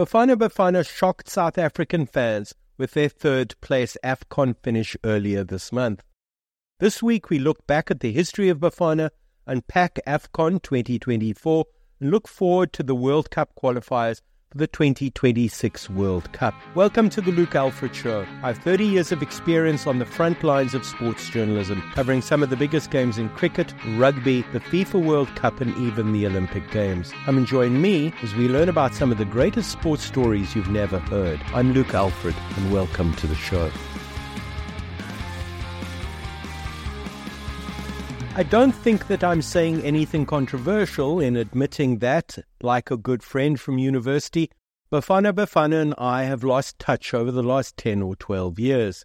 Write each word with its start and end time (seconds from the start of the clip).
Bafana 0.00 0.34
Bafana 0.34 0.88
shocked 0.88 1.28
South 1.28 1.58
African 1.58 2.06
fans 2.06 2.54
with 2.78 2.92
their 2.92 3.10
third 3.10 3.54
place 3.60 3.98
AFCON 4.02 4.56
finish 4.62 4.96
earlier 5.04 5.44
this 5.44 5.72
month. 5.72 6.02
This 6.78 7.02
week 7.02 7.28
we 7.28 7.38
look 7.38 7.66
back 7.66 7.90
at 7.90 8.00
the 8.00 8.10
history 8.10 8.48
of 8.48 8.60
Bafana, 8.60 9.10
unpack 9.46 9.98
AFCON 10.06 10.62
2024, 10.62 11.66
and 12.00 12.10
look 12.10 12.26
forward 12.26 12.72
to 12.72 12.82
the 12.82 12.94
World 12.94 13.30
Cup 13.30 13.50
qualifiers 13.62 14.22
the 14.52 14.66
2026 14.66 15.88
World 15.90 16.32
Cup. 16.32 16.54
Welcome 16.74 17.08
to 17.10 17.20
the 17.20 17.30
Luke 17.30 17.54
Alfred 17.54 17.94
Show. 17.94 18.26
I 18.42 18.48
have 18.48 18.58
30 18.58 18.84
years 18.84 19.12
of 19.12 19.22
experience 19.22 19.86
on 19.86 20.00
the 20.00 20.04
front 20.04 20.42
lines 20.42 20.74
of 20.74 20.84
sports 20.84 21.28
journalism, 21.28 21.80
covering 21.94 22.20
some 22.20 22.42
of 22.42 22.50
the 22.50 22.56
biggest 22.56 22.90
games 22.90 23.16
in 23.16 23.28
cricket, 23.28 23.72
rugby, 23.96 24.42
the 24.52 24.58
FIFA 24.58 25.04
World 25.04 25.28
Cup, 25.36 25.60
and 25.60 25.76
even 25.76 26.12
the 26.12 26.26
Olympic 26.26 26.68
Games. 26.72 27.12
Come 27.24 27.38
and 27.38 27.46
join 27.46 27.80
me 27.80 28.12
as 28.24 28.34
we 28.34 28.48
learn 28.48 28.68
about 28.68 28.92
some 28.92 29.12
of 29.12 29.18
the 29.18 29.24
greatest 29.24 29.70
sports 29.70 30.02
stories 30.02 30.56
you've 30.56 30.68
never 30.68 30.98
heard. 30.98 31.40
I'm 31.54 31.72
Luke 31.72 31.94
Alfred, 31.94 32.34
and 32.56 32.72
welcome 32.72 33.14
to 33.16 33.28
the 33.28 33.36
show. 33.36 33.70
I 38.36 38.44
don't 38.44 38.72
think 38.72 39.08
that 39.08 39.24
I'm 39.24 39.42
saying 39.42 39.82
anything 39.82 40.24
controversial 40.24 41.18
in 41.18 41.36
admitting 41.36 41.98
that, 41.98 42.38
like 42.62 42.90
a 42.90 42.96
good 42.96 43.24
friend 43.24 43.58
from 43.58 43.76
university, 43.76 44.50
Bafana 44.90 45.32
Bafana 45.32 45.82
and 45.82 45.94
I 45.98 46.22
have 46.22 46.44
lost 46.44 46.78
touch 46.78 47.12
over 47.12 47.32
the 47.32 47.42
last 47.42 47.76
10 47.76 48.02
or 48.02 48.14
12 48.14 48.60
years. 48.60 49.04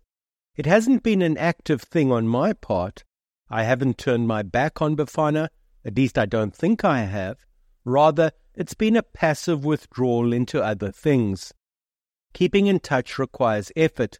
It 0.55 0.67
hasn't 0.67 1.01
been 1.01 1.23
an 1.23 1.39
active 1.39 1.81
thing 1.81 2.11
on 2.11 2.27
my 2.27 2.53
part. 2.53 3.03
I 3.49 3.63
haven't 3.63 3.97
turned 3.97 4.27
my 4.27 4.43
back 4.43 4.79
on 4.79 4.95
Bafana, 4.95 5.49
at 5.83 5.97
least 5.97 6.19
I 6.19 6.27
don't 6.27 6.55
think 6.55 6.85
I 6.85 6.99
have. 6.99 7.37
Rather, 7.83 8.31
it's 8.53 8.75
been 8.75 8.95
a 8.95 9.03
passive 9.03 9.65
withdrawal 9.65 10.33
into 10.33 10.63
other 10.63 10.91
things. 10.91 11.51
Keeping 12.33 12.67
in 12.67 12.79
touch 12.79 13.17
requires 13.17 13.71
effort. 13.75 14.19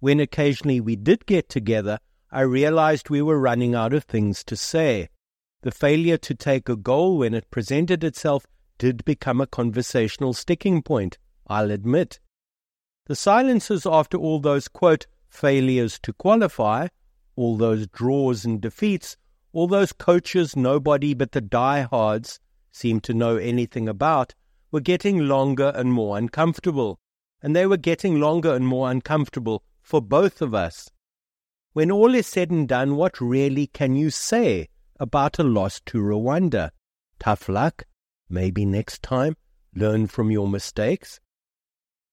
When 0.00 0.20
occasionally 0.20 0.80
we 0.80 0.94
did 0.94 1.24
get 1.24 1.48
together, 1.48 1.98
I 2.34 2.40
realized 2.40 3.10
we 3.10 3.20
were 3.20 3.38
running 3.38 3.74
out 3.74 3.92
of 3.92 4.04
things 4.04 4.42
to 4.44 4.56
say. 4.56 5.10
The 5.60 5.70
failure 5.70 6.16
to 6.16 6.34
take 6.34 6.66
a 6.66 6.76
goal 6.76 7.18
when 7.18 7.34
it 7.34 7.50
presented 7.50 8.02
itself 8.02 8.46
did 8.78 9.04
become 9.04 9.38
a 9.38 9.46
conversational 9.46 10.32
sticking 10.32 10.80
point, 10.80 11.18
I'll 11.46 11.70
admit. 11.70 12.20
The 13.04 13.16
silences 13.16 13.84
after 13.84 14.16
all 14.16 14.40
those, 14.40 14.66
quote, 14.66 15.06
failures 15.28 15.98
to 16.04 16.14
qualify, 16.14 16.88
all 17.36 17.58
those 17.58 17.86
draws 17.88 18.46
and 18.46 18.62
defeats, 18.62 19.18
all 19.52 19.66
those 19.66 19.92
coaches 19.92 20.56
nobody 20.56 21.12
but 21.12 21.32
the 21.32 21.42
diehards 21.42 22.40
seemed 22.70 23.04
to 23.04 23.12
know 23.12 23.36
anything 23.36 23.90
about, 23.90 24.34
were 24.70 24.80
getting 24.80 25.28
longer 25.28 25.70
and 25.74 25.92
more 25.92 26.16
uncomfortable. 26.16 26.98
And 27.42 27.54
they 27.54 27.66
were 27.66 27.76
getting 27.76 28.18
longer 28.18 28.54
and 28.54 28.66
more 28.66 28.90
uncomfortable 28.90 29.64
for 29.82 30.00
both 30.00 30.40
of 30.40 30.54
us. 30.54 30.88
When 31.74 31.90
all 31.90 32.14
is 32.14 32.26
said 32.26 32.50
and 32.50 32.68
done, 32.68 32.96
what 32.96 33.18
really 33.18 33.66
can 33.66 33.96
you 33.96 34.10
say 34.10 34.68
about 35.00 35.38
a 35.38 35.42
loss 35.42 35.80
to 35.86 35.98
Rwanda? 35.98 36.70
Tough 37.18 37.48
luck? 37.48 37.84
Maybe 38.28 38.66
next 38.66 39.02
time? 39.02 39.36
Learn 39.74 40.06
from 40.06 40.30
your 40.30 40.46
mistakes? 40.46 41.18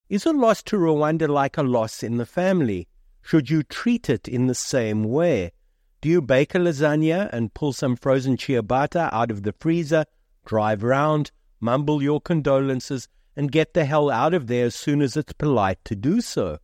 Is 0.07 0.25
a 0.25 0.31
loss 0.31 0.63
to 0.63 0.77
Rwanda 0.77 1.27
like 1.27 1.57
a 1.57 1.63
loss 1.63 2.03
in 2.03 2.15
the 2.15 2.25
family? 2.25 2.87
Should 3.21 3.49
you 3.49 3.63
treat 3.63 4.09
it 4.09 4.29
in 4.29 4.47
the 4.47 4.55
same 4.55 5.03
way? 5.03 5.51
Do 5.99 6.07
you 6.07 6.21
bake 6.21 6.55
a 6.55 6.59
lasagna 6.59 7.29
and 7.33 7.53
pull 7.53 7.73
some 7.73 7.97
frozen 7.97 8.37
ciabatta 8.37 9.09
out 9.11 9.29
of 9.29 9.43
the 9.43 9.51
freezer, 9.51 10.05
drive 10.45 10.83
round, 10.83 11.31
mumble 11.59 12.01
your 12.01 12.21
condolences, 12.21 13.09
and 13.35 13.51
get 13.51 13.73
the 13.73 13.83
hell 13.83 14.09
out 14.09 14.33
of 14.33 14.47
there 14.47 14.67
as 14.67 14.75
soon 14.75 15.01
as 15.01 15.17
it's 15.17 15.33
polite 15.33 15.83
to 15.83 15.97
do 15.97 16.21
so? 16.21 16.59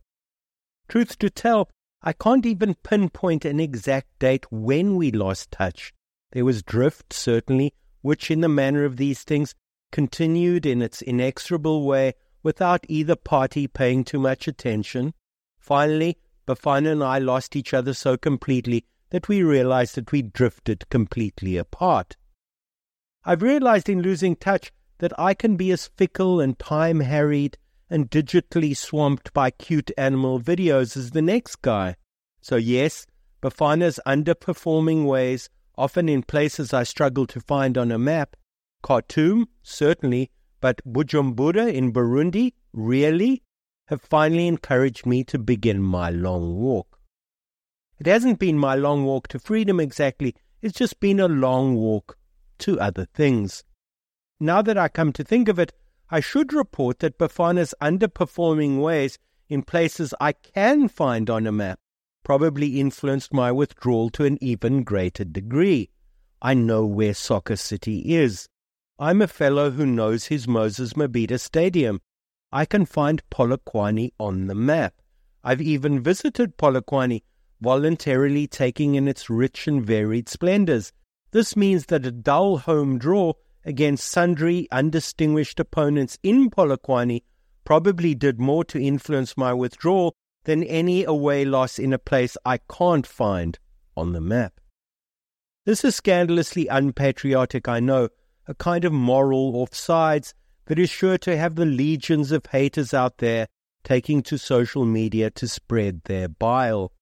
Truth 0.88 1.18
to 1.18 1.28
tell, 1.28 1.68
I 2.06 2.12
can't 2.12 2.46
even 2.46 2.76
pinpoint 2.84 3.44
an 3.44 3.58
exact 3.58 4.20
date 4.20 4.46
when 4.52 4.94
we 4.94 5.10
lost 5.10 5.50
touch. 5.50 5.92
There 6.30 6.44
was 6.44 6.62
drift, 6.62 7.12
certainly, 7.12 7.74
which, 8.00 8.30
in 8.30 8.42
the 8.42 8.48
manner 8.48 8.84
of 8.84 8.96
these 8.96 9.24
things, 9.24 9.56
continued 9.90 10.64
in 10.66 10.82
its 10.82 11.02
inexorable 11.02 11.84
way 11.84 12.12
without 12.44 12.86
either 12.88 13.16
party 13.16 13.66
paying 13.66 14.04
too 14.04 14.20
much 14.20 14.46
attention. 14.46 15.14
Finally, 15.58 16.16
Bafana 16.46 16.92
and 16.92 17.02
I 17.02 17.18
lost 17.18 17.56
each 17.56 17.74
other 17.74 17.92
so 17.92 18.16
completely 18.16 18.84
that 19.10 19.26
we 19.26 19.42
realized 19.42 19.96
that 19.96 20.12
we 20.12 20.22
drifted 20.22 20.88
completely 20.90 21.56
apart. 21.56 22.16
I've 23.24 23.42
realized 23.42 23.88
in 23.88 24.00
losing 24.00 24.36
touch 24.36 24.70
that 24.98 25.18
I 25.18 25.34
can 25.34 25.56
be 25.56 25.72
as 25.72 25.88
fickle 25.96 26.38
and 26.38 26.56
time 26.56 27.00
harried 27.00 27.58
and 27.90 28.10
digitally 28.10 28.76
swamped 28.76 29.32
by 29.32 29.50
cute 29.50 29.90
animal 29.96 30.40
videos 30.40 30.96
as 30.96 31.10
the 31.10 31.22
next 31.22 31.62
guy. 31.62 31.96
So, 32.48 32.54
yes, 32.54 33.08
Bafana's 33.42 33.98
underperforming 34.06 35.04
ways, 35.04 35.50
often 35.76 36.08
in 36.08 36.22
places 36.22 36.72
I 36.72 36.84
struggle 36.84 37.26
to 37.26 37.40
find 37.40 37.76
on 37.76 37.90
a 37.90 37.98
map. 37.98 38.36
Khartoum, 38.84 39.48
certainly, 39.64 40.30
but 40.60 40.80
Bujumbura 40.86 41.74
in 41.74 41.92
Burundi, 41.92 42.52
really, 42.72 43.42
have 43.88 44.00
finally 44.00 44.46
encouraged 44.46 45.06
me 45.06 45.24
to 45.24 45.40
begin 45.40 45.82
my 45.82 46.10
long 46.10 46.54
walk. 46.54 47.00
It 47.98 48.06
hasn't 48.06 48.38
been 48.38 48.60
my 48.60 48.76
long 48.76 49.04
walk 49.04 49.26
to 49.28 49.40
freedom 49.40 49.80
exactly, 49.80 50.32
it's 50.62 50.78
just 50.78 51.00
been 51.00 51.18
a 51.18 51.26
long 51.26 51.74
walk 51.74 52.16
to 52.58 52.78
other 52.78 53.06
things. 53.06 53.64
Now 54.38 54.62
that 54.62 54.78
I 54.78 54.86
come 54.86 55.12
to 55.14 55.24
think 55.24 55.48
of 55.48 55.58
it, 55.58 55.72
I 56.10 56.20
should 56.20 56.52
report 56.52 57.00
that 57.00 57.18
Bafana's 57.18 57.74
underperforming 57.82 58.80
ways 58.80 59.18
in 59.48 59.62
places 59.62 60.14
I 60.20 60.30
can 60.30 60.86
find 60.86 61.28
on 61.28 61.48
a 61.48 61.50
map 61.50 61.80
probably 62.26 62.80
influenced 62.80 63.32
my 63.32 63.52
withdrawal 63.52 64.10
to 64.10 64.24
an 64.24 64.36
even 64.40 64.82
greater 64.82 65.24
degree. 65.24 65.88
I 66.42 66.54
know 66.54 66.84
where 66.84 67.14
Soccer 67.14 67.54
City 67.54 68.16
is. 68.16 68.48
I'm 68.98 69.22
a 69.22 69.28
fellow 69.28 69.70
who 69.70 69.86
knows 69.86 70.24
his 70.24 70.48
Moses 70.48 70.94
Mabhida 70.94 71.38
Stadium. 71.38 72.00
I 72.50 72.64
can 72.64 72.84
find 72.84 73.22
Polokwane 73.30 74.10
on 74.18 74.48
the 74.48 74.56
map. 74.56 74.94
I've 75.44 75.62
even 75.62 76.02
visited 76.02 76.58
Polokwane, 76.58 77.22
voluntarily 77.60 78.48
taking 78.48 78.96
in 78.96 79.06
its 79.06 79.30
rich 79.30 79.68
and 79.68 79.86
varied 79.86 80.28
splendors. 80.28 80.92
This 81.30 81.54
means 81.54 81.86
that 81.86 82.06
a 82.06 82.10
dull 82.10 82.58
home 82.58 82.98
draw 82.98 83.34
against 83.64 84.08
sundry 84.08 84.66
undistinguished 84.72 85.60
opponents 85.60 86.18
in 86.24 86.50
Polokwane 86.50 87.22
probably 87.62 88.16
did 88.16 88.40
more 88.40 88.64
to 88.64 88.82
influence 88.82 89.36
my 89.36 89.52
withdrawal 89.52 90.16
than 90.46 90.62
any 90.62 91.04
away 91.04 91.44
loss 91.44 91.78
in 91.78 91.92
a 91.92 91.98
place 91.98 92.36
I 92.44 92.58
can't 92.58 93.06
find 93.06 93.58
on 93.96 94.12
the 94.12 94.20
map. 94.20 94.60
This 95.66 95.84
is 95.84 95.96
scandalously 95.96 96.68
unpatriotic, 96.68 97.68
I 97.68 97.80
know, 97.80 98.08
a 98.46 98.54
kind 98.54 98.84
of 98.84 98.92
moral 98.92 99.52
offsides 99.54 100.32
that 100.66 100.78
is 100.78 100.88
sure 100.88 101.18
to 101.18 101.36
have 101.36 101.56
the 101.56 101.66
legions 101.66 102.30
of 102.30 102.46
haters 102.46 102.94
out 102.94 103.18
there 103.18 103.48
taking 103.82 104.22
to 104.22 104.38
social 104.38 104.84
media 104.84 105.30
to 105.30 105.48
spread 105.48 106.02
their 106.04 106.28
bile. 106.28 106.92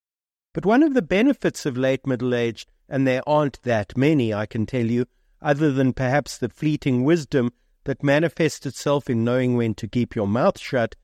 But 0.53 0.65
one 0.65 0.81
of 0.81 0.95
the 0.95 1.03
benefits 1.03 1.67
of 1.67 1.77
late 1.77 2.07
middle 2.07 2.33
age, 2.33 2.65
and 2.89 3.05
there 3.05 3.21
aren't 3.27 3.61
that 3.61 3.95
many, 3.95 4.33
I 4.33 4.47
can 4.47 4.65
tell 4.65 4.85
you, 4.85 5.05
other 5.39 5.71
than 5.71 5.93
perhaps 5.93 6.37
the 6.37 6.49
fleeting 6.49 7.03
wisdom 7.03 7.51
that 7.83 8.03
manifests 8.03 8.65
itself 8.65 9.07
in 9.07 9.23
knowing 9.23 9.55
when 9.55 9.75
to 9.75 9.87
keep 9.87 10.15
your 10.15 10.27
mouth 10.27 10.59
shut, 10.59 10.95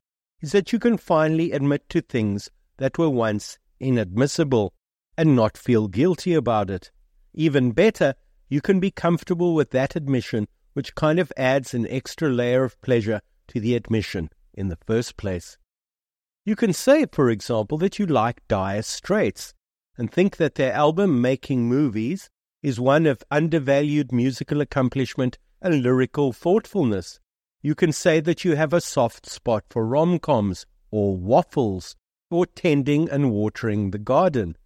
is 0.42 0.52
that 0.52 0.72
you 0.72 0.78
can 0.78 0.98
finally 0.98 1.52
admit 1.52 1.88
to 1.88 2.00
things 2.00 2.50
that 2.78 2.98
were 2.98 3.08
once 3.08 3.58
inadmissible 3.80 4.74
and 5.16 5.36
not 5.36 5.56
feel 5.56 5.88
guilty 5.88 6.34
about 6.34 6.68
it. 6.68 6.90
Even 7.32 7.70
better, 7.70 8.14
you 8.48 8.60
can 8.60 8.80
be 8.80 8.90
comfortable 8.90 9.54
with 9.54 9.70
that 9.70 9.96
admission, 9.96 10.48
which 10.74 10.94
kind 10.94 11.18
of 11.18 11.32
adds 11.36 11.72
an 11.72 11.86
extra 11.88 12.28
layer 12.28 12.64
of 12.64 12.80
pleasure 12.82 13.20
to 13.48 13.60
the 13.60 13.74
admission 13.74 14.28
in 14.52 14.68
the 14.68 14.78
first 14.86 15.16
place. 15.16 15.56
You 16.44 16.56
can 16.56 16.72
say, 16.72 17.06
for 17.12 17.30
example, 17.30 17.78
that 17.78 17.98
you 17.98 18.06
like 18.06 18.46
Dire 18.48 18.82
Straits 18.82 19.54
and 19.96 20.10
think 20.10 20.38
that 20.38 20.56
their 20.56 20.72
album 20.72 21.20
Making 21.20 21.68
Movies 21.68 22.30
is 22.62 22.80
one 22.80 23.06
of 23.06 23.22
undervalued 23.30 24.10
musical 24.12 24.60
accomplishment 24.60 25.38
and 25.60 25.82
lyrical 25.82 26.32
thoughtfulness. 26.32 27.20
You 27.62 27.76
can 27.76 27.92
say 27.92 28.18
that 28.20 28.44
you 28.44 28.56
have 28.56 28.72
a 28.72 28.80
soft 28.80 29.24
spot 29.26 29.64
for 29.70 29.86
rom 29.86 30.18
coms, 30.18 30.66
or 30.90 31.16
waffles, 31.16 31.94
or 32.28 32.44
tending 32.44 33.08
and 33.08 33.30
watering 33.30 33.92
the 33.92 33.98
garden. 33.98 34.56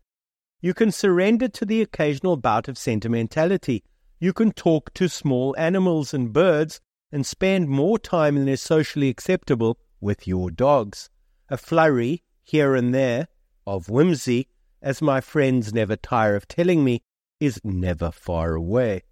You 0.62 0.72
can 0.72 0.90
surrender 0.90 1.48
to 1.48 1.66
the 1.66 1.82
occasional 1.82 2.38
bout 2.38 2.68
of 2.68 2.78
sentimentality. 2.78 3.84
You 4.18 4.32
can 4.32 4.50
talk 4.50 4.94
to 4.94 5.08
small 5.08 5.54
animals 5.58 6.14
and 6.14 6.32
birds 6.32 6.80
and 7.12 7.26
spend 7.26 7.68
more 7.68 7.98
time 7.98 8.36
than 8.36 8.48
is 8.48 8.62
socially 8.62 9.10
acceptable 9.10 9.78
with 10.00 10.26
your 10.26 10.50
dogs. 10.50 11.10
A 11.50 11.58
flurry, 11.58 12.22
here 12.42 12.74
and 12.74 12.94
there, 12.94 13.28
of 13.66 13.90
whimsy, 13.90 14.48
as 14.80 15.02
my 15.02 15.20
friends 15.20 15.74
never 15.74 15.96
tire 15.96 16.34
of 16.34 16.48
telling 16.48 16.82
me, 16.82 17.02
is 17.40 17.60
never 17.62 18.10
far 18.10 18.54
away. 18.54 19.02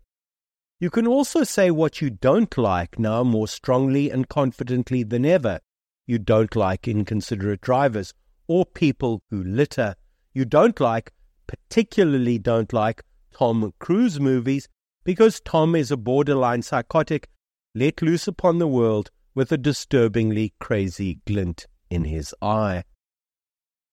You 0.85 0.91
can 0.91 1.07
also 1.07 1.45
say 1.45 1.71
what 1.71 2.03
you 2.03 2.11
don't 2.11 2.59
like 2.59 2.99
now 2.99 3.25
more 3.25 3.49
strongly 3.49 4.11
and 4.11 4.29
confidently 4.29 5.03
than 5.03 5.25
ever. 5.25 5.61
You 6.07 6.19
don't 6.19 6.55
like 6.55 6.87
inconsiderate 6.87 7.63
drivers 7.63 8.13
or 8.49 8.67
people 8.67 9.23
who 9.31 9.43
litter. 9.43 9.95
You 10.35 10.45
don't 10.45 10.79
like, 10.79 11.11
particularly 11.47 12.39
don't 12.39 12.71
like, 12.75 13.03
Tom 13.33 13.73
Cruise 13.79 14.21
movies 14.21 14.69
because 15.05 15.41
Tom 15.41 15.75
is 15.75 15.91
a 15.91 15.97
borderline 15.97 16.61
psychotic 16.61 17.31
let 17.75 18.03
loose 18.03 18.29
upon 18.29 18.59
the 18.59 18.69
world 18.69 19.11
with 19.35 19.51
a 19.53 19.57
disturbingly 19.57 20.53
crazy 20.61 21.19
glint 21.27 21.67
in 21.89 22.05
his 22.05 22.35
eye. 22.43 22.85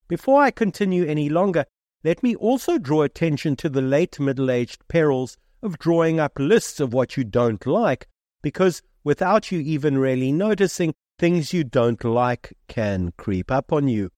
Before 0.10 0.42
I 0.44 0.52
continue 0.52 1.06
any 1.06 1.30
longer, 1.30 1.64
let 2.04 2.22
me 2.22 2.36
also 2.36 2.78
draw 2.78 3.04
attention 3.04 3.56
to 3.56 3.70
the 3.70 3.82
late 3.82 4.20
middle 4.20 4.52
aged 4.52 4.86
perils 4.90 5.38
of 5.62 5.80
drawing 5.80 6.20
up 6.20 6.40
lists 6.40 6.80
of 6.80 6.94
what 6.94 7.18
you 7.18 7.24
don't 7.24 7.66
like, 7.66 8.08
because 8.42 8.82
without 9.04 9.52
you 9.52 9.60
even 9.60 9.98
really 9.98 10.32
noticing, 10.32 10.94
things 11.20 11.54
you 11.54 11.64
don't 11.64 12.04
like 12.04 12.54
can 12.68 13.14
creep 13.18 13.52
up 13.52 13.72
on 13.72 13.88
you. 13.88 14.10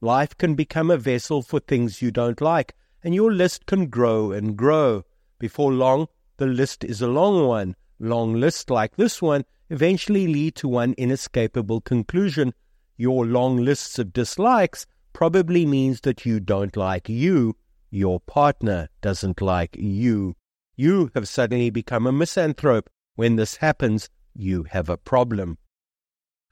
Life 0.00 0.36
can 0.38 0.54
become 0.54 0.90
a 0.90 0.96
vessel 0.96 1.42
for 1.42 1.60
things 1.60 2.00
you 2.00 2.10
don't 2.10 2.40
like, 2.40 2.74
and 3.04 3.14
your 3.14 3.32
list 3.32 3.66
can 3.66 3.86
grow 3.86 4.32
and 4.32 4.56
grow. 4.56 5.04
Before 5.38 5.72
long, 5.72 6.08
the 6.38 6.46
list 6.46 6.84
is 6.84 7.02
a 7.02 7.08
long 7.08 7.46
one. 7.46 7.76
Long 7.98 8.34
lists 8.34 8.70
like 8.70 8.96
this 8.96 9.20
one 9.20 9.44
eventually 9.68 10.26
lead 10.26 10.54
to 10.56 10.68
one 10.68 10.94
inescapable 10.96 11.82
conclusion. 11.82 12.54
Your 12.96 13.26
long 13.26 13.58
lists 13.58 13.98
of 13.98 14.12
dislikes 14.12 14.86
probably 15.12 15.66
means 15.66 16.00
that 16.02 16.24
you 16.24 16.40
don't 16.40 16.76
like 16.76 17.08
you. 17.08 17.56
Your 17.90 18.20
partner 18.20 18.88
doesn't 19.02 19.42
like 19.42 19.76
you. 19.78 20.36
You 20.80 21.10
have 21.14 21.28
suddenly 21.28 21.68
become 21.68 22.06
a 22.06 22.10
misanthrope. 22.10 22.88
When 23.14 23.36
this 23.36 23.56
happens, 23.56 24.08
you 24.34 24.62
have 24.70 24.88
a 24.88 24.96
problem. 24.96 25.58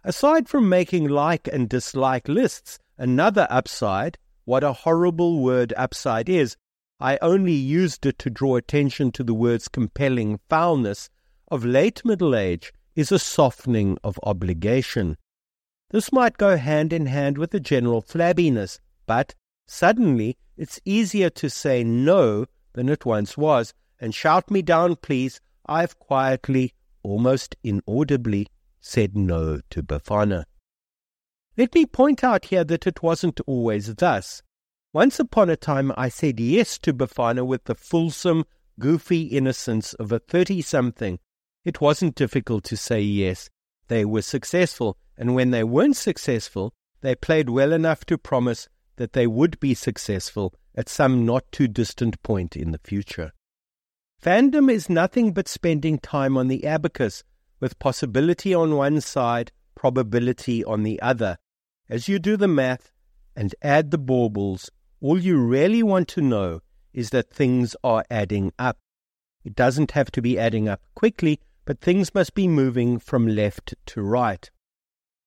Aside 0.05 0.51
from 0.51 0.69
making 0.69 1.09
like 1.09 1.49
and 1.51 1.67
dislike 1.67 2.29
lists, 2.29 2.79
another 2.99 3.47
upside, 3.49 4.19
what 4.45 4.63
a 4.63 4.75
horrible 4.85 5.41
word 5.41 5.73
upside 5.79 6.29
is, 6.29 6.59
I 7.01 7.19
only 7.23 7.55
used 7.55 8.05
it 8.05 8.19
to 8.19 8.29
draw 8.29 8.57
attention 8.57 9.13
to 9.13 9.25
the 9.25 9.33
word's 9.33 9.67
compelling 9.67 10.41
foulness, 10.51 11.09
of 11.51 11.65
late 11.65 12.05
middle 12.05 12.37
age 12.37 12.71
is 12.95 13.11
a 13.11 13.19
softening 13.19 13.97
of 14.05 14.21
obligation. 14.25 15.17
This 15.89 16.13
might 16.13 16.37
go 16.37 16.59
hand 16.59 16.93
in 16.93 17.07
hand 17.07 17.39
with 17.39 17.55
a 17.55 17.61
general 17.61 18.03
flabbiness, 18.03 18.79
but 19.07 19.35
suddenly 19.67 20.37
it's 20.55 20.83
easier 20.85 21.31
to 21.31 21.49
say 21.49 21.83
no 21.83 22.45
than 22.75 22.91
it 22.91 23.07
once 23.07 23.39
was, 23.39 23.73
and 24.01 24.15
shout 24.15 24.51
me 24.51 24.63
down, 24.63 24.97
please. 24.97 25.41
I've 25.67 25.99
quietly, 25.99 26.75
almost 27.03 27.57
inaudibly, 27.63 28.49
said 28.81 29.17
no 29.17 29.61
to 29.71 29.83
Bafana. 29.83 30.45
Let 31.57 31.75
me 31.75 31.87
point 31.87 32.23
out 32.23 32.47
here 32.47 32.65
that 32.65 32.87
it 32.87 33.03
wasn't 33.03 33.41
always 33.47 33.95
thus. 33.97 34.43
Once 34.93 35.19
upon 35.21 35.51
a 35.51 35.57
time, 35.57 35.93
I 35.97 36.09
said 36.09 36.41
yes 36.41 36.79
to 36.79 36.95
Bafana 36.95 37.45
with 37.47 37.65
the 37.65 37.75
fulsome, 37.75 38.45
goofy 38.79 39.23
innocence 39.23 39.93
of 39.95 40.13
a 40.13 40.19
thirty 40.19 40.63
something. 40.63 41.19
It 41.65 41.81
wasn't 41.81 42.15
difficult 42.15 42.65
to 42.65 42.77
say 42.77 43.01
yes. 43.01 43.51
They 43.89 44.05
were 44.05 44.23
successful, 44.23 44.97
and 45.17 45.35
when 45.35 45.51
they 45.51 45.65
weren't 45.65 45.97
successful, 45.97 46.73
they 47.01 47.15
played 47.15 47.51
well 47.51 47.73
enough 47.73 48.05
to 48.07 48.17
promise 48.17 48.69
that 48.97 49.13
they 49.13 49.27
would 49.27 49.59
be 49.61 49.75
successful 49.75 50.55
at 50.75 50.89
some 50.89 51.27
not 51.27 51.51
too 51.53 51.69
distant 51.69 52.23
point 52.23 52.57
in 52.57 52.71
the 52.71 52.81
future. 52.83 53.33
Fandom 54.21 54.69
is 54.69 54.91
nothing 54.91 55.33
but 55.33 55.47
spending 55.47 55.97
time 55.97 56.37
on 56.37 56.49
the 56.49 56.67
abacus, 56.67 57.23
with 57.61 57.79
possibility 57.79 58.53
on 58.53 58.75
one 58.75 59.01
side, 59.01 59.53
probability 59.77 60.65
on 60.65 60.83
the 60.83 61.01
other. 61.01 61.39
As 61.89 62.09
you 62.09 62.19
do 62.19 62.37
the 62.37 62.49
math 62.49 62.91
and 63.37 63.55
add 63.63 63.93
the 63.93 63.99
baubles, 63.99 64.71
all 65.01 65.21
you 65.21 65.39
really 65.39 65.85
want 65.85 66.09
to 66.09 66.21
know 66.21 66.63
is 66.93 67.11
that 67.11 67.31
things 67.31 67.77
are 67.85 68.05
adding 68.11 68.53
up. 68.59 68.79
It 69.45 69.55
doesn't 69.55 69.93
have 69.93 70.11
to 70.11 70.21
be 70.21 70.37
adding 70.37 70.69
up 70.69 70.83
quickly, 70.97 71.39
but 71.65 71.81
things 71.81 72.13
must 72.13 72.35
be 72.35 72.49
moving 72.49 72.99
from 72.99 73.29
left 73.29 73.75
to 73.87 74.03
right. 74.03 74.51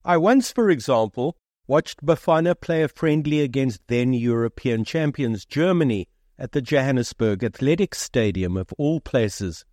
I 0.03 0.17
once, 0.17 0.51
for 0.51 0.69
example, 0.69 1.37
watched 1.65 2.05
Bafana 2.05 2.59
play 2.59 2.83
a 2.83 2.89
friendly 2.89 3.39
against 3.39 3.87
then 3.87 4.11
European 4.11 4.83
champions 4.83 5.45
Germany 5.45 6.09
at 6.41 6.53
the 6.53 6.61
Johannesburg 6.61 7.43
Athletics 7.43 8.01
Stadium 8.01 8.57
of 8.57 8.73
all 8.79 8.99
places. 8.99 9.63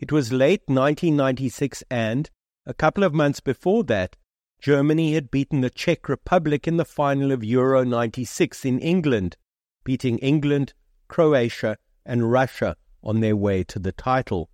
It 0.00 0.10
was 0.10 0.32
late 0.32 0.62
1996 0.66 1.84
and, 1.92 2.28
a 2.66 2.74
couple 2.74 3.04
of 3.04 3.14
months 3.14 3.38
before 3.38 3.84
that, 3.84 4.16
Germany 4.60 5.14
had 5.14 5.30
beaten 5.30 5.60
the 5.60 5.70
Czech 5.70 6.08
Republic 6.08 6.66
in 6.66 6.76
the 6.76 6.84
final 6.84 7.30
of 7.30 7.44
Euro 7.44 7.84
96 7.84 8.64
in 8.64 8.80
England, 8.80 9.36
beating 9.84 10.18
England, 10.18 10.74
Croatia, 11.06 11.76
and 12.04 12.32
Russia 12.32 12.76
on 13.00 13.20
their 13.20 13.36
way 13.36 13.62
to 13.62 13.78
the 13.78 13.92
title. 13.92 14.50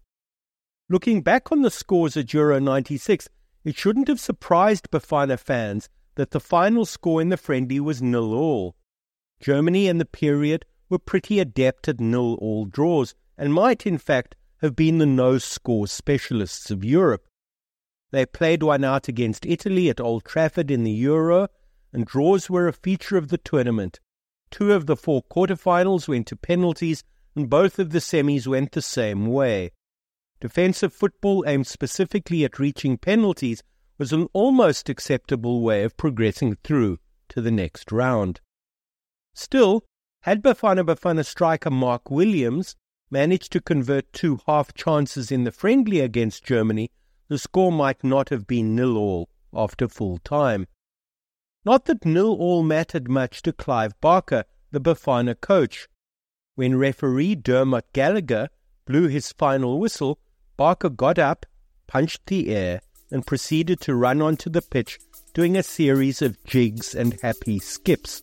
Looking 0.90 1.22
back 1.22 1.50
on 1.50 1.62
the 1.62 1.70
scores 1.70 2.14
at 2.14 2.34
Euro 2.34 2.58
96, 2.58 3.26
it 3.64 3.74
shouldn't 3.74 4.08
have 4.08 4.20
surprised 4.20 4.90
Bafana 4.90 5.38
fans 5.38 5.88
that 6.16 6.32
the 6.32 6.40
final 6.40 6.84
score 6.84 7.22
in 7.22 7.30
the 7.30 7.38
friendly 7.38 7.80
was 7.80 8.02
nil 8.02 8.34
all. 8.34 8.76
Germany 9.40 9.88
in 9.88 9.96
the 9.96 10.04
period 10.04 10.66
were 10.94 10.98
pretty 11.00 11.40
adept 11.40 11.88
at 11.88 11.98
nil 11.98 12.34
all 12.40 12.66
draws 12.66 13.16
and 13.36 13.52
might, 13.52 13.84
in 13.84 13.98
fact, 13.98 14.36
have 14.62 14.76
been 14.76 14.98
the 14.98 15.06
no 15.06 15.38
score 15.38 15.88
specialists 15.88 16.70
of 16.70 16.84
Europe. 16.84 17.26
They 18.12 18.24
played 18.24 18.62
one 18.62 18.84
out 18.84 19.08
against 19.08 19.44
Italy 19.44 19.90
at 19.90 20.00
Old 20.00 20.24
Trafford 20.24 20.70
in 20.70 20.84
the 20.84 20.92
Euro, 20.92 21.48
and 21.92 22.06
draws 22.06 22.48
were 22.48 22.68
a 22.68 22.72
feature 22.72 23.16
of 23.16 23.26
the 23.26 23.38
tournament. 23.38 23.98
Two 24.52 24.72
of 24.72 24.86
the 24.86 24.94
four 24.94 25.24
quarterfinals 25.24 26.06
went 26.06 26.28
to 26.28 26.36
penalties, 26.36 27.02
and 27.34 27.50
both 27.50 27.80
of 27.80 27.90
the 27.90 27.98
semis 27.98 28.46
went 28.46 28.70
the 28.70 28.80
same 28.80 29.26
way. 29.26 29.72
Defensive 30.40 30.92
football 30.92 31.42
aimed 31.44 31.66
specifically 31.66 32.44
at 32.44 32.60
reaching 32.60 32.98
penalties 32.98 33.64
was 33.98 34.12
an 34.12 34.28
almost 34.32 34.88
acceptable 34.88 35.60
way 35.60 35.82
of 35.82 35.96
progressing 35.96 36.56
through 36.62 36.98
to 37.30 37.40
the 37.40 37.50
next 37.50 37.90
round. 37.90 38.40
Still, 39.34 39.82
had 40.24 40.42
Bafana 40.42 40.82
Bafana 40.82 41.22
striker 41.22 41.70
Mark 41.70 42.10
Williams 42.10 42.76
managed 43.10 43.52
to 43.52 43.60
convert 43.60 44.10
two 44.14 44.40
half 44.46 44.72
chances 44.72 45.30
in 45.30 45.44
the 45.44 45.52
friendly 45.52 46.00
against 46.00 46.42
Germany, 46.42 46.90
the 47.28 47.36
score 47.36 47.70
might 47.70 48.02
not 48.02 48.30
have 48.30 48.46
been 48.46 48.74
nil 48.74 48.96
all 48.96 49.28
after 49.54 49.86
full 49.86 50.16
time. 50.16 50.66
Not 51.62 51.84
that 51.84 52.06
nil 52.06 52.34
all 52.40 52.62
mattered 52.62 53.06
much 53.06 53.42
to 53.42 53.52
Clive 53.52 54.00
Barker, 54.00 54.44
the 54.70 54.80
Bafana 54.80 55.38
coach. 55.38 55.88
When 56.54 56.78
referee 56.78 57.34
Dermot 57.34 57.92
Gallagher 57.92 58.48
blew 58.86 59.08
his 59.08 59.30
final 59.32 59.78
whistle, 59.78 60.18
Barker 60.56 60.88
got 60.88 61.18
up, 61.18 61.44
punched 61.86 62.24
the 62.28 62.48
air, 62.48 62.80
and 63.10 63.26
proceeded 63.26 63.78
to 63.82 63.94
run 63.94 64.22
onto 64.22 64.48
the 64.48 64.62
pitch, 64.62 64.98
doing 65.34 65.54
a 65.54 65.62
series 65.62 66.22
of 66.22 66.42
jigs 66.44 66.94
and 66.94 67.20
happy 67.20 67.58
skips. 67.58 68.22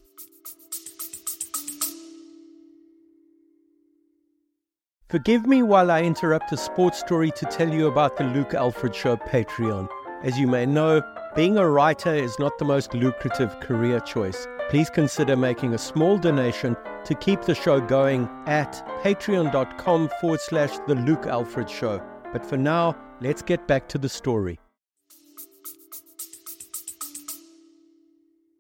Forgive 5.12 5.46
me 5.46 5.62
while 5.62 5.92
I 5.92 6.04
interrupt 6.04 6.54
a 6.54 6.58
sports 6.58 7.00
story 7.00 7.32
to 7.32 7.46
tell 7.48 7.70
you 7.70 7.88
about 7.88 8.16
the 8.16 8.24
Luke 8.24 8.54
Alfred 8.54 8.96
Show 8.96 9.18
Patreon. 9.18 9.90
As 10.24 10.40
you 10.40 10.48
may 10.48 10.66
know, 10.66 11.02
being 11.36 11.58
a 11.58 11.70
writer 11.70 12.16
is 12.16 12.40
not 12.40 12.58
the 12.58 12.64
most 12.64 12.94
lucrative 12.94 13.60
career 13.60 14.00
choice. 14.00 14.48
Please 14.70 14.90
consider 14.90 15.36
making 15.36 15.74
a 15.74 15.78
small 15.78 16.18
donation 16.18 16.78
to 17.04 17.14
keep 17.14 17.42
the 17.42 17.54
show 17.54 17.82
going 17.82 18.30
at 18.48 18.88
patreon.com 19.04 20.10
forward 20.22 20.40
slash 20.40 20.80
the 20.88 20.96
Luke 20.96 21.26
Alfred 21.26 21.70
Show. 21.70 22.02
But 22.32 22.46
for 22.46 22.56
now, 22.56 22.96
let's 23.20 23.42
get 23.42 23.68
back 23.68 23.90
to 23.90 23.98
the 23.98 24.08
story. 24.08 24.62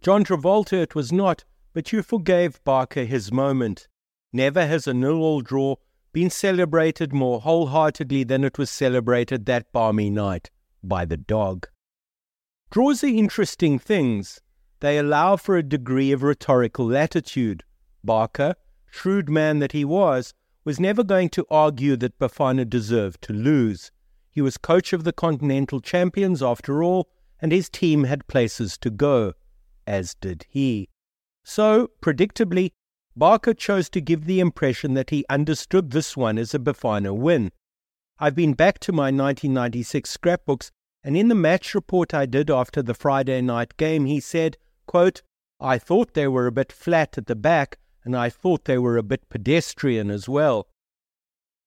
John 0.02 0.26
Travolta 0.26 0.74
it 0.74 0.96
was 0.96 1.14
not, 1.14 1.46
but 1.72 1.94
you 1.94 2.04
forgave 2.04 2.62
Barker 2.66 3.06
his 3.06 3.32
moment. 3.32 3.88
Never 4.34 4.68
has 4.68 4.86
a 4.86 4.94
nil-all 4.94 5.40
draw 5.40 5.76
been 6.14 6.30
celebrated 6.30 7.14
more 7.14 7.40
wholeheartedly 7.42 8.24
than 8.24 8.44
it 8.44 8.58
was 8.58 8.70
celebrated 8.70 9.46
that 9.46 9.72
balmy 9.72 10.10
night 10.10 10.50
by 10.84 11.06
the 11.06 11.18
dog. 11.18 11.68
Draws 12.72 13.04
are 13.04 13.08
interesting 13.08 13.80
things. 13.80 14.42
They 14.80 14.98
allow 14.98 15.36
for 15.36 15.58
a 15.58 15.64
degree 15.64 16.12
of 16.12 16.24
rhetorical 16.24 16.86
latitude. 16.86 17.64
Barker, 18.04 18.56
shrewd 18.90 19.30
man 19.30 19.60
that 19.60 19.74
he 19.74 19.86
was, 19.86 20.34
was 20.64 20.80
never 20.80 21.04
going 21.04 21.30
to 21.30 21.46
argue 21.50 21.96
that 21.98 22.20
Bafana 22.20 22.70
deserved 22.70 23.22
to 23.24 23.34
lose. 23.34 23.92
He 24.30 24.42
was 24.42 24.58
coach 24.58 24.94
of 24.94 25.04
the 25.04 25.14
Continental 25.14 25.82
Champions 25.82 26.42
after 26.42 26.84
all, 26.84 27.10
and 27.42 27.52
his 27.52 27.70
team 27.70 28.06
had 28.06 28.28
places 28.28 28.78
to 28.80 28.90
go, 28.90 29.34
as 29.88 30.16
did 30.16 30.46
he. 30.50 30.90
So, 31.44 31.90
predictably, 32.02 32.72
Barker 33.16 33.54
chose 33.54 33.90
to 33.90 34.02
give 34.02 34.26
the 34.26 34.40
impression 34.40 34.94
that 34.94 35.10
he 35.10 35.26
understood 35.30 35.92
this 35.92 36.16
one 36.16 36.38
as 36.38 36.54
a 36.54 36.60
Bafana 36.60 37.16
win. 37.16 37.52
I've 38.20 38.36
been 38.36 38.54
back 38.54 38.80
to 38.80 38.92
my 38.92 39.06
1996 39.06 40.10
scrapbooks, 40.10 40.72
and 41.04 41.18
in 41.18 41.28
the 41.28 41.36
match 41.36 41.76
report 41.76 42.14
I 42.14 42.26
did 42.26 42.50
after 42.50 42.82
the 42.82 42.94
Friday 42.94 43.42
night 43.42 43.76
game, 43.78 44.06
he 44.06 44.20
said, 44.20 44.58
quote, 44.86 45.24
I 45.60 45.78
thought 45.78 46.14
they 46.14 46.28
were 46.28 46.48
a 46.48 46.52
bit 46.52 46.72
flat 46.72 47.18
at 47.18 47.28
the 47.28 47.36
back, 47.36 47.80
and 48.04 48.16
I 48.16 48.30
thought 48.30 48.66
they 48.66 48.78
were 48.78 48.98
a 48.98 49.04
bit 49.04 49.28
pedestrian 49.30 50.10
as 50.10 50.30
well. 50.30 50.68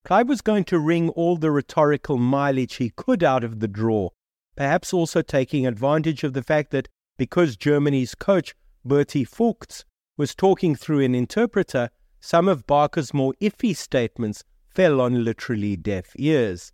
Clive 0.05 0.29
was 0.29 0.41
going 0.41 0.65
to 0.65 0.79
wring 0.79 1.09
all 1.11 1.37
the 1.37 1.51
rhetorical 1.51 2.19
mileage 2.19 2.77
he 2.77 2.91
could 2.91 3.23
out 3.23 3.45
of 3.45 3.61
the 3.61 3.69
draw, 3.69 4.11
perhaps 4.57 4.93
also 4.93 5.23
taking 5.23 5.67
advantage 5.67 6.25
of 6.25 6.33
the 6.33 6.43
fact 6.43 6.71
that 6.71 6.89
because 7.17 7.57
Germany's 7.57 8.15
coach, 8.15 8.55
Bertie 8.85 9.25
Vogts, 9.25 9.85
was 10.17 10.35
talking 10.35 10.75
through 10.75 11.01
an 11.01 11.15
interpreter, 11.15 11.91
some 12.21 12.49
of 12.49 12.67
Barker's 12.67 13.13
more 13.13 13.35
iffy 13.41 13.77
statements 13.77 14.45
fell 14.69 15.01
on 15.01 15.25
literally 15.25 15.77
deaf 15.77 16.13
ears. 16.17 16.73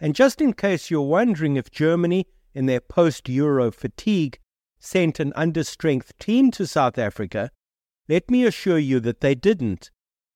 And 0.00 0.14
just 0.14 0.40
in 0.40 0.52
case 0.52 0.90
you're 0.90 1.02
wondering 1.02 1.56
if 1.56 1.70
Germany, 1.70 2.26
in 2.54 2.66
their 2.66 2.80
post 2.80 3.28
Euro 3.28 3.70
fatigue, 3.70 4.38
sent 4.78 5.20
an 5.20 5.32
understrength 5.32 6.10
team 6.18 6.50
to 6.52 6.66
South 6.66 6.98
Africa, 6.98 7.50
let 8.08 8.30
me 8.30 8.44
assure 8.44 8.78
you 8.78 9.00
that 9.00 9.20
they 9.20 9.34
didn't. 9.34 9.90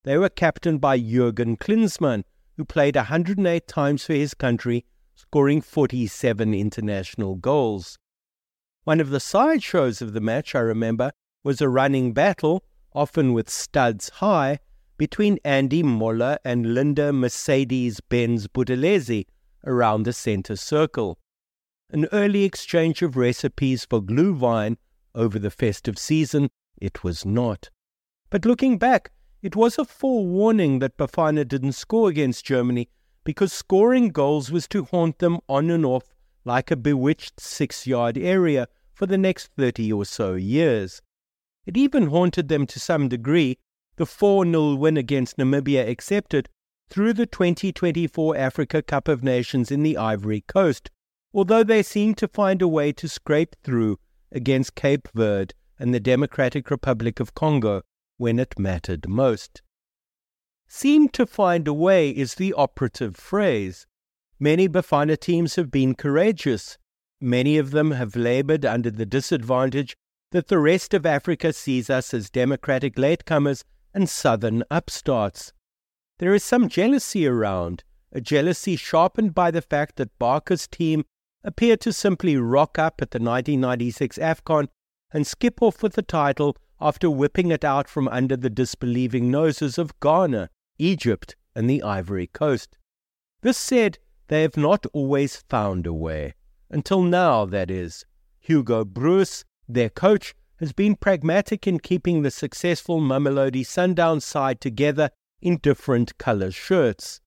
They 0.05 0.19
were 0.19 0.29
captained 0.29 0.81
by 0.81 0.99
Jurgen 0.99 1.57
Klinsmann, 1.57 2.25
who 2.57 2.65
played 2.65 2.97
108 2.97 3.67
times 3.67 4.05
for 4.05 4.15
his 4.15 4.35
country, 4.35 4.85
scoring 5.15 5.61
47 5.61 6.53
international 6.53 7.37
goals. 7.37 7.99
One 8.85 9.01
of 9.01 9.11
the 9.11 9.21
sideshows 9.21 10.03
of 10.03 10.13
the 10.13 10.21
match, 10.21 10.55
I 10.55 10.61
remember, 10.61 11.13
was 11.43 11.61
a 11.61 11.69
running 11.69 12.13
battle, 12.13 12.65
often 12.95 13.33
with 13.33 13.51
studs 13.51 14.09
high, 14.09 14.59
between 14.99 15.39
Andy 15.45 15.83
Moller 15.83 16.39
and 16.45 16.75
Linda 16.75 17.13
Mercedes 17.13 18.01
Benz 18.01 18.47
Buthelezi 18.47 19.27
around 19.65 20.05
the 20.05 20.13
center 20.13 20.57
circle 20.57 21.19
an 21.93 22.07
early 22.11 22.45
exchange 22.45 23.03
of 23.03 23.19
recipes 23.19 23.85
for 23.85 24.01
glühwein 24.01 24.77
over 25.15 25.39
the 25.39 25.51
festive 25.51 25.99
season, 25.99 26.49
it 26.81 27.05
was 27.05 27.27
not. 27.27 27.69
But 28.31 28.47
looking 28.47 28.79
back, 28.79 29.11
it 29.43 29.55
was 29.55 29.79
a 29.79 29.85
forewarning 29.85 30.79
that 30.79 30.97
Bafana 30.97 31.47
didn't 31.47 31.73
score 31.73 32.09
against 32.09 32.47
Germany 32.47 32.89
because 33.25 33.53
scoring 33.53 34.09
goals 34.09 34.51
was 34.51 34.67
to 34.69 34.85
haunt 34.85 35.19
them 35.19 35.39
on 35.51 35.69
and 35.69 35.85
off 35.85 36.15
like 36.47 36.71
a 36.71 36.77
bewitched 36.77 37.39
six 37.39 37.87
yard 37.87 38.17
area 38.17 38.69
for 38.95 39.05
the 39.05 39.19
next 39.19 39.51
30 39.59 39.93
or 39.93 40.07
so 40.07 40.35
years. 40.35 41.03
It 41.65 41.77
even 41.77 42.09
haunted 42.09 42.49
them 42.49 42.67
to 42.67 42.81
some 42.81 43.09
degree, 43.09 43.59
the 43.97 44.07
4 44.07 44.45
0 44.45 44.75
win 44.75 44.97
against 44.97 45.37
Namibia 45.37 45.89
accepted, 45.89 46.49
through 46.89 47.13
the 47.13 47.27
2024 47.27 48.37
Africa 48.37 48.83
Cup 48.83 49.09
of 49.09 49.23
Nations 49.23 49.71
in 49.71 49.83
the 49.83 49.97
Ivory 49.97 50.43
Coast, 50.43 50.91
although 51.33 51.63
they 51.63 51.83
seemed 51.83 52.19
to 52.19 52.29
find 52.29 52.61
a 52.61 52.69
way 52.69 52.93
to 52.93 53.09
scrape 53.09 53.57
through 53.63 53.99
against 54.31 54.75
Cape 54.75 55.09
Verde 55.15 55.55
and 55.79 55.95
the 55.95 56.01
Democratic 56.01 56.71
Republic 56.71 57.21
of 57.21 57.35
Congo 57.35 57.83
when 58.17 58.39
it 58.39 58.59
mattered 58.59 59.09
most. 59.09 59.63
Seemed 60.69 61.13
to 61.15 61.27
find 61.27 61.69
a 61.69 61.75
way 61.75 62.11
is 62.11 62.35
the 62.35 62.55
operative 62.55 63.17
phrase. 63.17 63.87
Many 64.39 64.69
Bafana 64.69 65.19
teams 65.19 65.57
have 65.57 65.71
been 65.71 65.95
courageous. 65.95 66.79
Many 67.21 67.57
of 67.57 67.71
them 67.71 67.93
have 67.93 68.17
labored 68.17 68.65
under 68.65 68.91
the 68.91 69.07
disadvantage 69.07 69.97
that 70.33 70.49
the 70.49 70.59
rest 70.59 70.93
of 70.93 71.07
Africa 71.07 71.53
sees 71.53 71.89
us 71.89 72.13
as 72.13 72.29
democratic 72.29 72.97
latecomers 72.97 73.65
and 73.95 74.09
southern 74.09 74.65
upstarts. 74.71 75.53
There 76.19 76.35
is 76.35 76.43
some 76.43 76.69
jealousy 76.69 77.27
around, 77.27 77.85
a 78.13 78.21
jealousy 78.21 78.77
sharpened 78.77 79.35
by 79.35 79.51
the 79.51 79.63
fact 79.63 79.97
that 79.97 80.19
Barker's 80.19 80.67
team 80.67 81.05
appeared 81.45 81.81
to 81.83 81.93
simply 81.93 82.37
rock 82.37 82.79
up 82.79 83.03
at 83.03 83.11
the 83.11 83.19
1996 83.19 84.19
AFCON 84.19 84.69
and 85.13 85.27
skip 85.27 85.61
off 85.61 85.83
with 85.83 85.95
the 85.95 86.03
title 86.03 86.57
after 86.81 87.11
whipping 87.11 87.51
it 87.51 87.65
out 87.65 87.89
from 87.89 88.09
under 88.09 88.37
the 88.37 88.51
disbelieving 88.51 89.31
noses 89.31 89.79
of 89.79 89.99
Ghana, 90.01 90.49
Egypt, 90.79 91.37
and 91.55 91.69
the 91.69 91.83
Ivory 91.83 92.27
Coast. 92.27 92.79
This 93.43 93.59
said, 93.59 93.99
they 94.29 94.43
have 94.43 94.57
not 94.57 94.87
always 94.93 95.37
found 95.37 95.87
a 95.87 95.93
way. 95.93 96.35
Until 96.71 97.03
now, 97.03 97.45
that 97.45 97.71
is. 97.71 98.07
Hugo 98.41 98.85
Broos, 98.85 99.45
their 99.69 99.89
coach, 99.89 100.35
has 100.59 100.73
been 100.73 100.95
pragmatic 100.95 101.67
in 101.67 101.81
keeping 101.81 102.23
the 102.23 102.31
successful 102.31 103.01
Mamelodi 103.01 103.65
Sundowns 103.65 104.23
side 104.23 104.61
together 104.61 105.11
in 105.41 105.57
different 105.57 106.17
colour 106.19 106.51
shirts. 106.51 107.21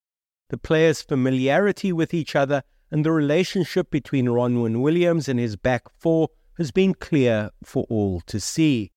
The 0.49 0.57
players' 0.57 1.01
familiarity 1.01 1.91
with 1.91 2.13
each 2.13 2.35
other 2.35 2.63
and 2.91 3.05
the 3.05 3.11
relationship 3.11 3.89
between 3.89 4.27
Ronwen 4.27 4.81
Williams 4.81 5.27
and 5.27 5.39
his 5.39 5.55
back 5.55 5.83
four 5.99 6.29
has 6.57 6.71
been 6.71 6.93
clear 6.93 7.49
for 7.63 7.85
all 7.89 8.21
to 8.21 8.39
see. 8.39 8.91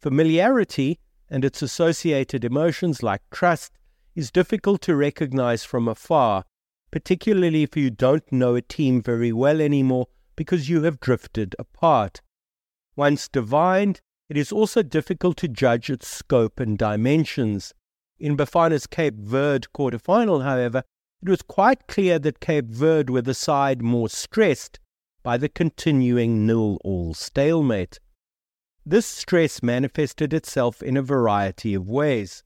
Familiarity 0.00 0.98
and 1.28 1.44
its 1.44 1.62
associated 1.62 2.44
emotions 2.44 3.02
like 3.02 3.22
trust 3.30 3.72
is 4.16 4.32
difficult 4.32 4.80
to 4.82 4.96
recognize 4.96 5.62
from 5.62 5.86
afar, 5.86 6.44
particularly 6.90 7.62
if 7.62 7.76
you 7.76 7.90
don't 7.90 8.32
know 8.32 8.56
a 8.56 8.62
team 8.62 9.00
very 9.00 9.32
well 9.32 9.60
anymore 9.60 10.06
because 10.34 10.68
you 10.68 10.82
have 10.82 10.98
drifted 10.98 11.54
apart. 11.58 12.20
Once 12.96 13.28
divined, 13.28 14.00
it 14.28 14.36
is 14.36 14.52
also 14.52 14.82
difficult 14.82 15.36
to 15.38 15.48
judge 15.48 15.90
its 15.90 16.06
scope 16.06 16.60
and 16.60 16.78
dimensions. 16.78 17.74
In 18.18 18.36
Bafana's 18.36 18.86
Cape 18.86 19.16
Verde 19.16 19.68
quarterfinal, 19.74 20.42
however, 20.42 20.84
it 21.22 21.28
was 21.28 21.42
quite 21.42 21.86
clear 21.86 22.18
that 22.18 22.40
Cape 22.40 22.66
Verde 22.66 23.12
were 23.12 23.22
the 23.22 23.34
side 23.34 23.82
more 23.82 24.08
stressed 24.08 24.78
by 25.22 25.36
the 25.36 25.48
continuing 25.48 26.46
nil-all 26.46 27.12
stalemate. 27.12 28.00
This 28.86 29.04
stress 29.04 29.62
manifested 29.62 30.32
itself 30.32 30.82
in 30.82 30.96
a 30.96 31.02
variety 31.02 31.74
of 31.74 31.88
ways. 31.88 32.42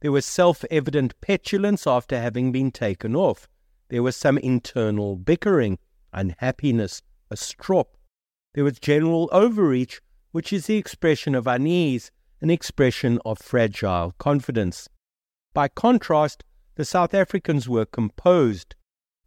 There 0.00 0.12
was 0.12 0.24
self-evident 0.24 1.20
petulance 1.20 1.86
after 1.86 2.18
having 2.18 2.50
been 2.52 2.70
taken 2.70 3.14
off. 3.14 3.46
There 3.90 4.02
was 4.02 4.16
some 4.16 4.38
internal 4.38 5.16
bickering, 5.16 5.78
unhappiness, 6.12 7.02
a 7.30 7.36
strop. 7.36 7.97
There 8.58 8.64
was 8.64 8.80
general 8.80 9.28
overreach, 9.30 10.00
which 10.32 10.52
is 10.52 10.66
the 10.66 10.78
expression 10.78 11.36
of 11.36 11.46
unease, 11.46 12.10
an 12.40 12.50
expression 12.50 13.20
of 13.24 13.38
fragile 13.38 14.16
confidence. 14.18 14.88
By 15.54 15.68
contrast, 15.68 16.42
the 16.74 16.84
South 16.84 17.14
Africans 17.14 17.68
were 17.68 17.86
composed. 17.86 18.74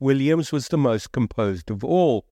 Williams 0.02 0.52
was 0.52 0.68
the 0.68 0.78
most 0.78 1.14
composed 1.14 1.72
of 1.72 1.82
all. 1.82 2.26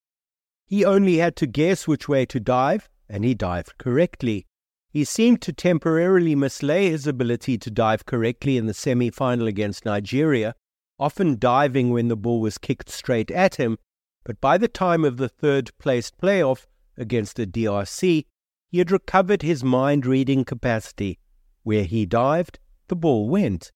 He 0.65 0.83
only 0.83 1.19
had 1.19 1.37
to 1.37 1.47
guess 1.47 1.87
which 1.87 2.09
way 2.09 2.25
to 2.25 2.37
dive, 2.37 2.89
and 3.07 3.23
he 3.23 3.33
dived 3.33 3.77
correctly. 3.77 4.45
He 4.89 5.05
seemed 5.05 5.41
to 5.43 5.53
temporarily 5.53 6.35
mislay 6.35 6.89
his 6.89 7.07
ability 7.07 7.57
to 7.59 7.71
dive 7.71 8.05
correctly 8.05 8.57
in 8.57 8.65
the 8.65 8.73
semi 8.73 9.09
final 9.09 9.47
against 9.47 9.85
Nigeria, 9.85 10.53
often 10.99 11.39
diving 11.39 11.91
when 11.91 12.09
the 12.09 12.17
ball 12.17 12.41
was 12.41 12.57
kicked 12.57 12.89
straight 12.89 13.31
at 13.31 13.55
him, 13.55 13.77
but 14.25 14.41
by 14.41 14.57
the 14.57 14.67
time 14.67 15.05
of 15.05 15.15
the 15.15 15.29
third 15.29 15.71
placed 15.77 16.17
playoff 16.17 16.65
against 16.99 17.37
the 17.37 17.47
DRC, 17.47 18.25
he 18.67 18.77
had 18.77 18.91
recovered 18.91 19.41
his 19.41 19.63
mind 19.63 20.05
reading 20.05 20.45
capacity. 20.45 21.17
Where 21.63 21.83
he 21.83 22.05
dived, 22.05 22.59
the 22.87 22.95
ball 22.95 23.29
went. 23.29 23.71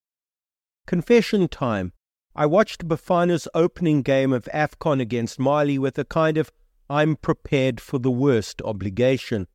Confession 0.86 1.48
time. 1.48 1.94
I 2.36 2.46
watched 2.46 2.88
Bafana's 2.88 3.48
opening 3.53 4.01
game 4.01 4.34
of 4.34 4.46
AFCON 4.53 5.00
against 5.00 5.39
Mali 5.39 5.77
with 5.77 5.98
a 5.98 6.06
kind 6.06 6.38
of 6.38 6.51
I'm 6.89 7.15
prepared 7.15 7.80
for 7.80 8.00
the 8.00 8.12
worst 8.12 8.62
obligation. 8.63 9.48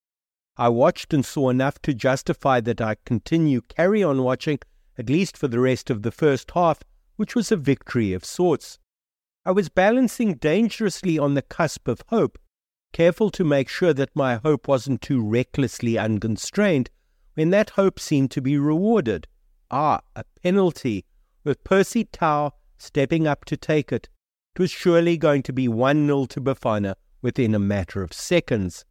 I 0.56 0.70
watched 0.70 1.12
and 1.12 1.24
saw 1.24 1.50
enough 1.50 1.80
to 1.82 1.94
justify 1.94 2.60
that 2.62 2.80
I 2.80 2.96
continue 3.04 3.60
carry 3.60 4.02
on 4.02 4.22
watching, 4.22 4.58
at 4.96 5.10
least 5.10 5.36
for 5.36 5.46
the 5.46 5.60
rest 5.60 5.90
of 5.90 6.02
the 6.02 6.10
first 6.10 6.50
half, 6.52 6.82
which 7.16 7.34
was 7.36 7.52
a 7.52 7.56
victory 7.56 8.12
of 8.12 8.24
sorts. 8.24 8.78
I 9.44 9.52
was 9.52 9.68
balancing 9.68 10.34
dangerously 10.34 11.18
on 11.18 11.34
the 11.34 11.42
cusp 11.42 11.86
of 11.86 12.02
hope, 12.08 12.38
careful 12.92 13.30
to 13.30 13.44
make 13.44 13.68
sure 13.68 13.92
that 13.94 14.14
my 14.14 14.36
hope 14.36 14.68
wasn't 14.68 15.02
too 15.02 15.22
recklessly 15.22 15.98
unconstrained, 15.98 16.90
when 17.34 17.50
that 17.50 17.70
hope 17.70 18.00
seemed 18.00 18.30
to 18.32 18.40
be 18.40 18.58
rewarded. 18.58 19.26
Ah, 19.70 20.00
a 20.16 20.24
penalty 20.42 21.04
with 21.44 21.62
Percy 21.64 22.04
Tau 22.04 22.52
stepping 22.78 23.26
up 23.26 23.44
to 23.44 23.56
take 23.56 23.92
it. 23.92 24.08
It 24.54 24.60
was 24.60 24.70
surely 24.70 25.16
going 25.16 25.42
to 25.44 25.52
be 25.52 25.68
1 25.68 26.06
0 26.06 26.26
to 26.26 26.40
Bafana 26.40 26.94
within 27.22 27.54
a 27.54 27.58
matter 27.58 28.02
of 28.02 28.12
seconds. 28.12 28.84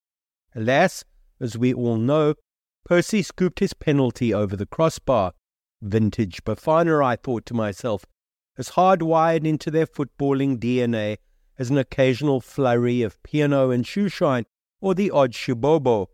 Alas, 0.55 1.03
as 1.39 1.57
we 1.57 1.73
all 1.73 1.97
know, 1.97 2.35
Percy 2.85 3.21
scooped 3.21 3.59
his 3.59 3.73
penalty 3.73 4.33
over 4.33 4.55
the 4.55 4.65
crossbar. 4.65 5.33
Vintage 5.81 6.43
Bafana, 6.43 7.03
I 7.03 7.15
thought 7.17 7.45
to 7.47 7.53
myself, 7.53 8.05
as 8.57 8.69
hardwired 8.69 9.45
into 9.45 9.69
their 9.69 9.85
footballing 9.85 10.57
DNA 10.57 11.17
as 11.57 11.69
an 11.69 11.77
occasional 11.77 12.41
flurry 12.41 13.01
of 13.01 13.21
piano 13.23 13.71
and 13.71 13.85
shoeshine 13.85 14.45
or 14.79 14.93
the 14.93 15.11
odd 15.11 15.31
shibobo. 15.33 16.07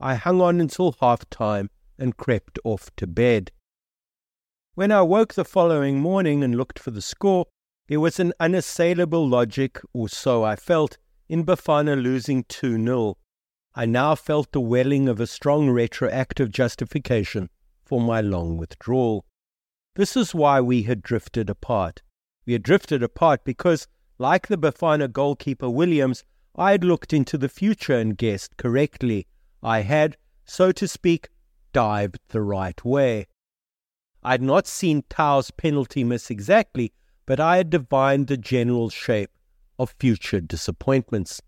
I 0.00 0.16
hung 0.16 0.40
on 0.40 0.60
until 0.60 0.96
half 1.00 1.28
time 1.30 1.70
and 1.98 2.16
crept 2.16 2.58
off 2.64 2.90
to 2.96 3.06
bed. 3.06 3.52
When 4.74 4.90
I 4.90 5.02
woke 5.02 5.34
the 5.34 5.44
following 5.44 6.00
morning 6.00 6.42
and 6.42 6.56
looked 6.56 6.78
for 6.78 6.90
the 6.90 7.02
score, 7.02 7.46
There 7.88 8.00
was 8.00 8.18
an 8.20 8.32
unassailable 8.40 9.28
logic, 9.28 9.78
or 9.92 10.08
so 10.08 10.44
I 10.44 10.56
felt, 10.56 10.98
in 11.28 11.44
Bafana 11.44 12.00
losing 12.00 12.44
2 12.44 12.82
0. 12.82 13.18
I 13.74 13.86
now 13.86 14.14
felt 14.14 14.52
the 14.52 14.60
welling 14.60 15.08
of 15.08 15.20
a 15.20 15.26
strong 15.26 15.68
retroactive 15.68 16.50
justification 16.50 17.50
for 17.84 18.00
my 18.00 18.20
long 18.20 18.56
withdrawal. 18.56 19.26
This 19.94 20.16
is 20.16 20.34
why 20.34 20.60
we 20.60 20.84
had 20.84 21.02
drifted 21.02 21.50
apart. 21.50 22.02
We 22.46 22.54
had 22.54 22.62
drifted 22.62 23.02
apart 23.02 23.44
because, 23.44 23.88
like 24.18 24.46
the 24.46 24.58
Bafana 24.58 25.10
goalkeeper 25.10 25.70
Williams, 25.70 26.24
I 26.54 26.72
had 26.72 26.84
looked 26.84 27.12
into 27.12 27.38
the 27.38 27.48
future 27.48 27.96
and 27.98 28.16
guessed 28.16 28.56
correctly. 28.56 29.26
I 29.62 29.80
had, 29.80 30.16
so 30.44 30.72
to 30.72 30.86
speak, 30.86 31.28
dived 31.72 32.18
the 32.28 32.42
right 32.42 32.84
way. 32.84 33.26
I 34.22 34.32
had 34.32 34.42
not 34.42 34.66
seen 34.66 35.04
Tau's 35.08 35.50
penalty 35.50 36.04
miss 36.04 36.30
exactly, 36.30 36.92
but 37.26 37.40
I 37.40 37.56
had 37.56 37.70
divined 37.70 38.26
the 38.26 38.36
general 38.36 38.90
shape 38.90 39.30
of 39.78 39.94
future 39.98 40.40
disappointments. 40.40 41.40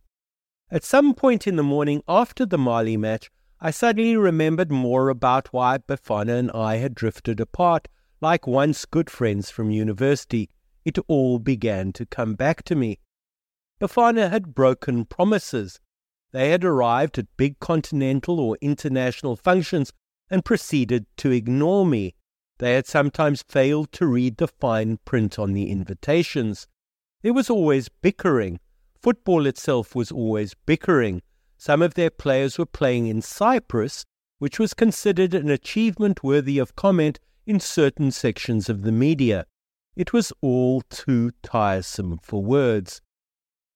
At 0.70 0.82
some 0.82 1.14
point 1.14 1.46
in 1.46 1.56
the 1.56 1.62
morning 1.62 2.02
after 2.08 2.46
the 2.46 2.58
Mali 2.58 2.96
match, 2.96 3.30
I 3.60 3.70
suddenly 3.70 4.16
remembered 4.16 4.72
more 4.72 5.08
about 5.08 5.52
why 5.52 5.78
Bafana 5.78 6.38
and 6.38 6.50
I 6.50 6.76
had 6.76 6.94
drifted 6.94 7.38
apart, 7.38 7.88
like 8.20 8.46
once 8.46 8.84
good 8.84 9.10
friends 9.10 9.50
from 9.50 9.70
university. 9.70 10.50
It 10.84 10.98
all 11.08 11.38
began 11.38 11.92
to 11.94 12.06
come 12.06 12.34
back 12.34 12.62
to 12.64 12.74
me. 12.74 12.98
Bafana 13.80 14.30
had 14.30 14.54
broken 14.54 15.04
promises. 15.04 15.80
They 16.32 16.50
had 16.50 16.64
arrived 16.64 17.18
at 17.18 17.36
big 17.36 17.58
continental 17.58 18.38
or 18.40 18.58
international 18.60 19.36
functions 19.36 19.92
and 20.30 20.44
proceeded 20.44 21.06
to 21.18 21.30
ignore 21.30 21.86
me. 21.86 22.14
They 22.58 22.74
had 22.74 22.86
sometimes 22.86 23.42
failed 23.42 23.92
to 23.92 24.06
read 24.06 24.36
the 24.36 24.48
fine 24.48 24.98
print 25.04 25.38
on 25.38 25.52
the 25.52 25.70
invitations. 25.70 26.66
There 27.22 27.32
was 27.32 27.50
always 27.50 27.88
bickering. 27.88 28.60
Football 29.00 29.46
itself 29.46 29.94
was 29.94 30.12
always 30.12 30.54
bickering. 30.66 31.22
Some 31.56 31.82
of 31.82 31.94
their 31.94 32.10
players 32.10 32.58
were 32.58 32.66
playing 32.66 33.06
in 33.06 33.22
Cyprus, 33.22 34.04
which 34.38 34.58
was 34.58 34.74
considered 34.74 35.34
an 35.34 35.50
achievement 35.50 36.22
worthy 36.22 36.58
of 36.58 36.76
comment 36.76 37.18
in 37.46 37.60
certain 37.60 38.10
sections 38.10 38.68
of 38.68 38.82
the 38.82 38.92
media. 38.92 39.46
It 39.96 40.12
was 40.12 40.32
all 40.40 40.82
too 40.82 41.30
tiresome 41.42 42.18
for 42.22 42.42
words. 42.42 43.00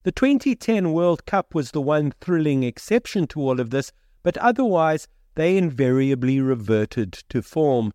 The 0.02 0.12
2010 0.12 0.92
World 0.92 1.26
Cup 1.26 1.54
was 1.54 1.70
the 1.70 1.80
one 1.80 2.12
thrilling 2.20 2.62
exception 2.62 3.26
to 3.28 3.40
all 3.40 3.60
of 3.60 3.70
this, 3.70 3.92
but 4.22 4.36
otherwise 4.38 5.06
they 5.34 5.56
invariably 5.56 6.40
reverted 6.40 7.12
to 7.28 7.42
form. 7.42 7.92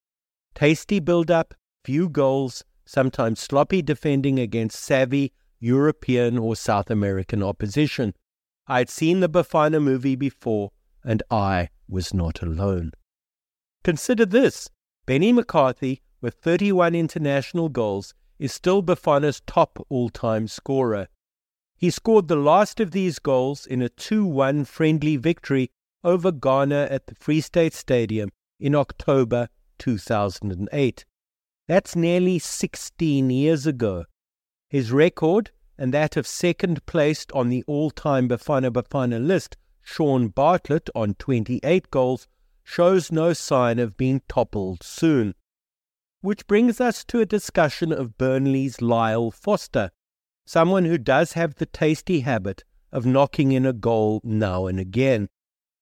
Tasty 0.55 0.99
build 0.99 1.29
up, 1.29 1.53
few 1.83 2.07
goals, 2.07 2.63
sometimes 2.85 3.39
sloppy 3.39 3.81
defending 3.81 4.39
against 4.39 4.79
savvy 4.79 5.33
European 5.59 6.37
or 6.37 6.55
South 6.55 6.89
American 6.89 7.43
opposition. 7.43 8.13
I 8.67 8.79
had 8.79 8.89
seen 8.89 9.19
the 9.19 9.29
Bafana 9.29 9.81
movie 9.81 10.15
before, 10.15 10.71
and 11.03 11.23
I 11.29 11.69
was 11.89 12.13
not 12.13 12.41
alone. 12.41 12.91
Consider 13.83 14.25
this 14.25 14.69
Benny 15.05 15.33
McCarthy, 15.33 16.01
with 16.23 16.35
31 16.35 16.95
international 16.95 17.67
goals, 17.67 18.13
is 18.39 18.53
still 18.53 18.81
Bafana's 18.81 19.41
top 19.45 19.85
all 19.89 20.09
time 20.09 20.47
scorer. 20.47 21.09
He 21.75 21.89
scored 21.89 22.29
the 22.29 22.37
last 22.37 22.79
of 22.79 22.91
these 22.91 23.19
goals 23.19 23.65
in 23.65 23.81
a 23.81 23.89
2 23.89 24.25
1 24.25 24.63
friendly 24.63 25.17
victory 25.17 25.69
over 26.01 26.31
Ghana 26.31 26.87
at 26.89 27.07
the 27.07 27.15
Free 27.15 27.41
State 27.41 27.73
Stadium 27.73 28.29
in 28.57 28.73
October 28.73 29.49
2008. 29.79 31.03
That's 31.67 31.93
nearly 31.93 32.39
16 32.39 33.29
years 33.29 33.67
ago. 33.67 34.05
His 34.69 34.93
record, 34.93 35.51
and 35.77 35.93
that 35.93 36.15
of 36.15 36.25
second 36.25 36.85
placed 36.85 37.33
on 37.33 37.49
the 37.49 37.65
all 37.67 37.91
time 37.91 38.29
Bafana 38.29 38.71
Bafana 38.71 39.25
list, 39.25 39.57
Shaun 39.81 40.29
Bartlett, 40.29 40.89
on 40.95 41.15
28 41.15 41.91
goals, 41.91 42.29
shows 42.63 43.11
no 43.11 43.33
sign 43.33 43.77
of 43.77 43.97
being 43.97 44.21
toppled 44.29 44.83
soon. 44.83 45.35
Which 46.23 46.47
brings 46.47 46.79
us 46.79 47.03
to 47.09 47.19
a 47.19 47.25
discussion 47.25 47.91
of 47.91 48.17
Burnley's 48.17 48.81
Lyle 48.81 49.29
Foster, 49.29 49.91
someone 50.45 50.85
who 50.85 50.97
does 50.97 51.33
have 51.33 51.55
the 51.55 51.65
tasty 51.65 52.21
habit 52.21 52.63
of 52.93 53.05
knocking 53.05 53.51
in 53.51 53.65
a 53.65 53.73
goal 53.73 54.21
now 54.23 54.65
and 54.65 54.79
again. 54.79 55.27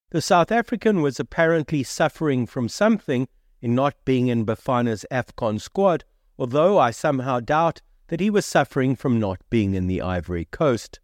The 0.09 0.19
South 0.19 0.51
African 0.51 1.03
was 1.03 1.19
apparently 1.19 1.83
suffering 1.83 2.47
from 2.47 2.69
something 2.69 3.27
in 3.61 3.75
not 3.75 3.93
being 4.03 4.29
in 4.29 4.43
Bafana's 4.43 5.05
AFCON 5.11 5.61
squad, 5.61 6.05
although 6.39 6.79
I 6.79 6.89
somehow 6.89 7.39
doubt 7.39 7.83
that 8.07 8.19
he 8.19 8.31
was 8.31 8.43
suffering 8.43 8.95
from 8.95 9.19
not 9.19 9.47
being 9.51 9.75
in 9.75 9.85
the 9.85 10.01
Ivory 10.01 10.45
Coast. 10.45 10.99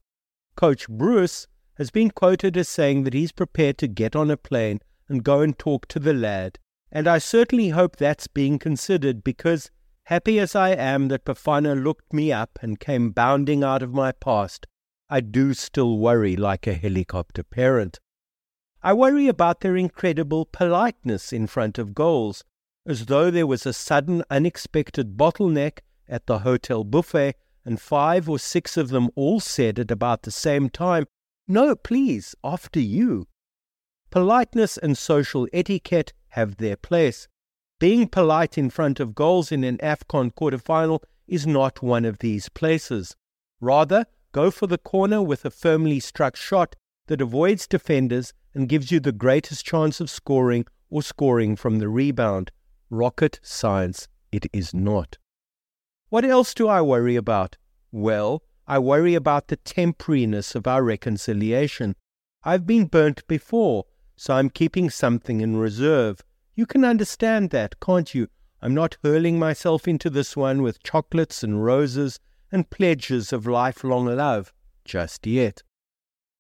Coach 0.56 0.90
Broos 0.90 1.48
has 1.76 1.92
been 1.92 2.10
quoted 2.10 2.58
as 2.58 2.68
saying 2.68 3.04
that 3.04 3.14
he's 3.14 3.32
prepared 3.32 3.78
to 3.78 3.88
get 3.88 4.16
on 4.16 4.32
a 4.32 4.36
plane 4.36 4.80
and 5.08 5.24
go 5.24 5.42
and 5.42 5.60
talk 5.60 5.88
to 5.90 6.00
the 6.00 6.16
lad, 6.16 6.58
and 6.92 7.08
I 7.08 7.18
certainly 7.18 7.70
hope 7.70 7.96
that's 7.96 8.28
being 8.28 8.60
considered 8.60 9.24
because 9.24 9.70
Happy 10.08 10.40
as 10.40 10.56
I 10.56 10.70
am 10.70 11.10
that 11.10 11.26
Bafana 11.26 11.84
looked 11.84 12.14
me 12.14 12.32
up 12.32 12.60
and 12.62 12.80
came 12.80 13.10
bounding 13.10 13.62
out 13.62 13.84
of 13.84 13.94
my 13.94 14.14
past, 14.14 14.66
I 15.10 15.20
do 15.20 15.54
still 15.54 15.98
worry 15.98 16.38
like 16.38 16.66
a 16.66 16.76
helicopter 16.76 17.44
parent. 17.44 18.00
I 18.82 18.94
worry 18.94 19.28
about 19.28 19.60
their 19.60 19.76
incredible 19.76 20.46
politeness 20.46 21.34
in 21.34 21.46
front 21.46 21.78
of 21.78 21.94
goals, 21.94 22.46
as 22.86 23.08
though 23.08 23.30
there 23.30 23.46
was 23.46 23.66
a 23.66 23.74
sudden 23.74 24.24
unexpected 24.30 25.18
bottleneck 25.18 25.80
at 26.08 26.26
the 26.26 26.40
hotel 26.40 26.86
buffet 26.86 27.36
and 27.66 27.82
five 27.82 28.30
or 28.30 28.40
six 28.40 28.78
of 28.78 28.88
them 28.88 29.10
all 29.14 29.42
said 29.42 29.78
at 29.78 29.92
about 29.92 30.22
the 30.22 30.32
same 30.32 30.70
time, 30.70 31.06
No, 31.50 31.76
please, 31.76 32.34
after 32.46 32.80
you. 32.80 33.28
Politeness 34.10 34.78
and 34.78 34.98
social 34.98 35.48
etiquette 35.52 36.14
have 36.30 36.58
their 36.58 36.78
place, 36.78 37.28
being 37.80 38.08
polite 38.08 38.58
in 38.58 38.70
front 38.70 39.00
of 39.00 39.14
goals 39.14 39.52
in 39.52 39.64
an 39.64 39.78
AFCON 39.78 40.34
quarterfinal 40.34 41.04
is 41.28 41.46
not 41.46 41.84
one 41.84 42.06
of 42.06 42.20
these 42.20 42.50
places. 42.50 43.16
Rather, 43.62 44.06
go 44.32 44.50
for 44.50 44.66
the 44.66 44.80
corner 44.80 45.22
with 45.22 45.46
a 45.46 45.52
firmly 45.52 46.00
struck 46.00 46.36
shot 46.36 46.76
that 47.08 47.22
avoids 47.22 47.68
defenders 47.68 48.34
and 48.56 48.70
gives 48.70 48.92
you 48.92 49.00
the 49.00 49.12
greatest 49.12 49.66
chance 49.66 50.00
of 50.00 50.10
scoring 50.10 50.66
or 50.90 51.04
scoring 51.04 51.56
from 51.56 51.78
the 51.78 51.88
rebound. 51.88 52.52
Rocket 52.90 53.40
science 53.44 54.08
it 54.32 54.48
is 54.52 54.74
not. 54.74 55.18
What 56.10 56.26
else 56.26 56.54
do 56.54 56.68
I 56.68 56.82
worry 56.82 57.16
about? 57.16 57.58
Well, 57.92 58.42
I 58.66 58.80
worry 58.80 59.14
about 59.14 59.50
the 59.50 59.58
temporariness 59.58 60.56
of 60.56 60.66
our 60.66 60.84
reconciliation. 60.84 61.96
I've 62.44 62.66
been 62.66 62.86
burnt 62.86 63.28
before, 63.28 63.86
so 64.18 64.34
I'm 64.34 64.50
keeping 64.50 64.90
something 64.90 65.40
in 65.42 65.56
reserve. 65.56 66.22
You 66.56 66.66
can 66.66 66.84
understand 66.84 67.52
that, 67.52 67.80
can't 67.80 68.14
you? 68.14 68.28
I'm 68.62 68.74
not 68.74 68.98
hurling 69.04 69.38
myself 69.38 69.88
into 69.88 70.10
this 70.10 70.36
one 70.36 70.64
with 70.64 70.84
chocolates 70.84 71.44
and 71.44 71.64
roses 71.64 72.20
and 72.52 72.70
pledges 72.70 73.32
of 73.32 73.46
lifelong 73.46 74.08
love 74.08 74.52
just 74.84 75.28
yet. 75.28 75.62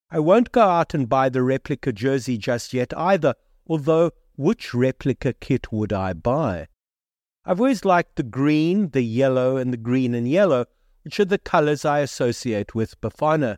I 0.09 0.19
won't 0.19 0.51
go 0.51 0.61
out 0.61 0.93
and 0.93 1.07
buy 1.07 1.29
the 1.29 1.43
replica 1.43 1.91
jersey 1.91 2.37
just 2.37 2.73
yet 2.73 2.97
either, 2.97 3.35
although 3.67 4.11
which 4.35 4.73
replica 4.73 5.33
kit 5.33 5.71
would 5.71 5.91
I 5.91 6.13
buy? 6.13 6.67
I've 7.45 7.59
always 7.59 7.85
liked 7.85 8.15
the 8.15 8.23
green, 8.23 8.89
the 8.89 9.01
yellow, 9.01 9.57
and 9.57 9.71
the 9.71 9.77
green 9.77 10.15
and 10.15 10.27
yellow, 10.27 10.65
which 11.03 11.19
are 11.19 11.25
the 11.25 11.37
colors 11.37 11.85
I 11.85 11.99
associate 11.99 12.73
with 12.73 12.99
Bafana. 13.01 13.57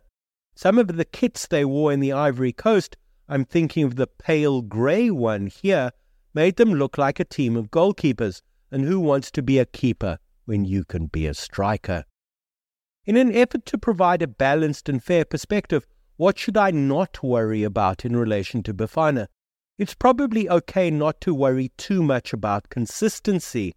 Some 0.54 0.78
of 0.78 0.96
the 0.96 1.04
kits 1.04 1.46
they 1.46 1.64
wore 1.64 1.92
in 1.92 2.00
the 2.00 2.12
Ivory 2.12 2.52
Coast, 2.52 2.96
I'm 3.30 3.44
thinking 3.44 3.84
of 3.84 3.94
the 3.94 4.08
pale 4.08 4.60
grey 4.60 5.08
one 5.08 5.46
here, 5.46 5.92
made 6.34 6.56
them 6.56 6.74
look 6.74 6.98
like 6.98 7.20
a 7.20 7.24
team 7.24 7.56
of 7.56 7.70
goalkeepers, 7.70 8.42
and 8.72 8.84
who 8.84 8.98
wants 8.98 9.30
to 9.30 9.40
be 9.40 9.60
a 9.60 9.64
keeper 9.64 10.18
when 10.46 10.64
you 10.64 10.84
can 10.84 11.06
be 11.06 11.28
a 11.28 11.34
striker? 11.34 12.06
In 13.06 13.16
an 13.16 13.32
effort 13.32 13.66
to 13.66 13.78
provide 13.78 14.20
a 14.20 14.26
balanced 14.26 14.88
and 14.88 15.00
fair 15.00 15.24
perspective, 15.24 15.86
what 16.16 16.40
should 16.40 16.56
I 16.56 16.72
not 16.72 17.22
worry 17.22 17.62
about 17.62 18.04
in 18.04 18.16
relation 18.16 18.64
to 18.64 18.74
Bafana? 18.74 19.28
It's 19.78 19.94
probably 19.94 20.50
okay 20.50 20.90
not 20.90 21.20
to 21.20 21.32
worry 21.32 21.70
too 21.78 22.02
much 22.02 22.32
about 22.32 22.68
consistency. 22.68 23.76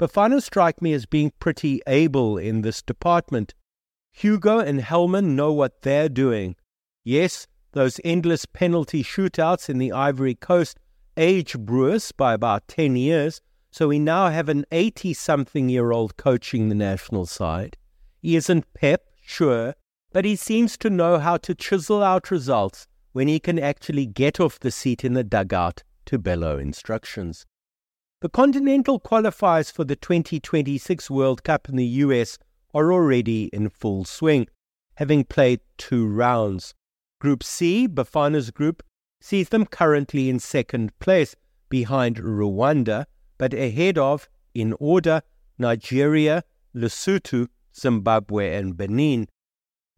Bafana 0.00 0.42
strike 0.42 0.82
me 0.82 0.94
as 0.94 1.06
being 1.06 1.32
pretty 1.38 1.80
able 1.86 2.38
in 2.38 2.62
this 2.62 2.82
department. 2.82 3.54
Hugo 4.10 4.58
and 4.58 4.80
Helman 4.80 5.36
know 5.36 5.52
what 5.52 5.82
they're 5.82 6.08
doing. 6.08 6.56
Yes, 7.04 7.46
those 7.72 8.00
endless 8.04 8.46
penalty 8.46 9.02
shootouts 9.02 9.68
in 9.68 9.78
the 9.78 9.92
Ivory 9.92 10.34
Coast 10.34 10.78
age 11.16 11.58
Broos 11.58 12.12
by 12.12 12.34
about 12.34 12.66
10 12.68 12.96
years, 12.96 13.40
so 13.70 13.88
we 13.88 13.98
now 13.98 14.28
have 14.28 14.48
an 14.48 14.64
80 14.72 15.14
something 15.14 15.68
year 15.68 15.92
old 15.92 16.16
coaching 16.16 16.68
the 16.68 16.74
national 16.74 17.26
side. 17.26 17.76
He 18.20 18.36
isn't 18.36 18.72
pep, 18.74 19.04
sure, 19.22 19.74
but 20.12 20.24
he 20.24 20.36
seems 20.36 20.76
to 20.78 20.90
know 20.90 21.18
how 21.18 21.36
to 21.38 21.54
chisel 21.54 22.02
out 22.02 22.30
results 22.30 22.86
when 23.12 23.28
he 23.28 23.38
can 23.38 23.58
actually 23.58 24.06
get 24.06 24.40
off 24.40 24.58
the 24.58 24.70
seat 24.70 25.04
in 25.04 25.14
the 25.14 25.24
dugout 25.24 25.82
to 26.06 26.18
bellow 26.18 26.58
instructions. 26.58 27.46
The 28.20 28.28
Continental 28.28 29.00
qualifiers 29.00 29.72
for 29.72 29.84
the 29.84 29.96
2026 29.96 31.08
World 31.10 31.42
Cup 31.42 31.68
in 31.68 31.76
the 31.76 31.86
US 31.86 32.38
are 32.74 32.92
already 32.92 33.44
in 33.52 33.70
full 33.70 34.04
swing, 34.04 34.46
having 34.96 35.24
played 35.24 35.60
two 35.78 36.06
rounds. 36.06 36.74
Group 37.20 37.44
C, 37.44 37.86
Bafana's 37.86 38.50
group, 38.50 38.82
sees 39.20 39.50
them 39.50 39.66
currently 39.66 40.30
in 40.30 40.40
second 40.40 40.98
place 40.98 41.36
behind 41.68 42.16
Rwanda, 42.16 43.04
but 43.38 43.54
ahead 43.54 43.98
of, 43.98 44.28
in 44.54 44.74
order, 44.80 45.22
Nigeria, 45.58 46.42
Lesotho, 46.74 47.48
Zimbabwe, 47.78 48.56
and 48.56 48.76
Benin. 48.76 49.28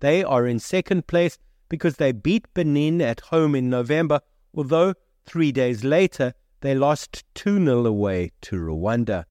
They 0.00 0.24
are 0.24 0.46
in 0.46 0.58
second 0.58 1.06
place 1.06 1.38
because 1.68 1.96
they 1.96 2.12
beat 2.12 2.52
Benin 2.54 3.00
at 3.00 3.20
home 3.20 3.54
in 3.54 3.70
November, 3.70 4.20
although 4.54 4.94
three 5.24 5.52
days 5.52 5.84
later 5.84 6.34
they 6.60 6.74
lost 6.74 7.24
2 7.34 7.64
0 7.64 7.86
away 7.86 8.32
to 8.42 8.56
Rwanda. 8.56 9.24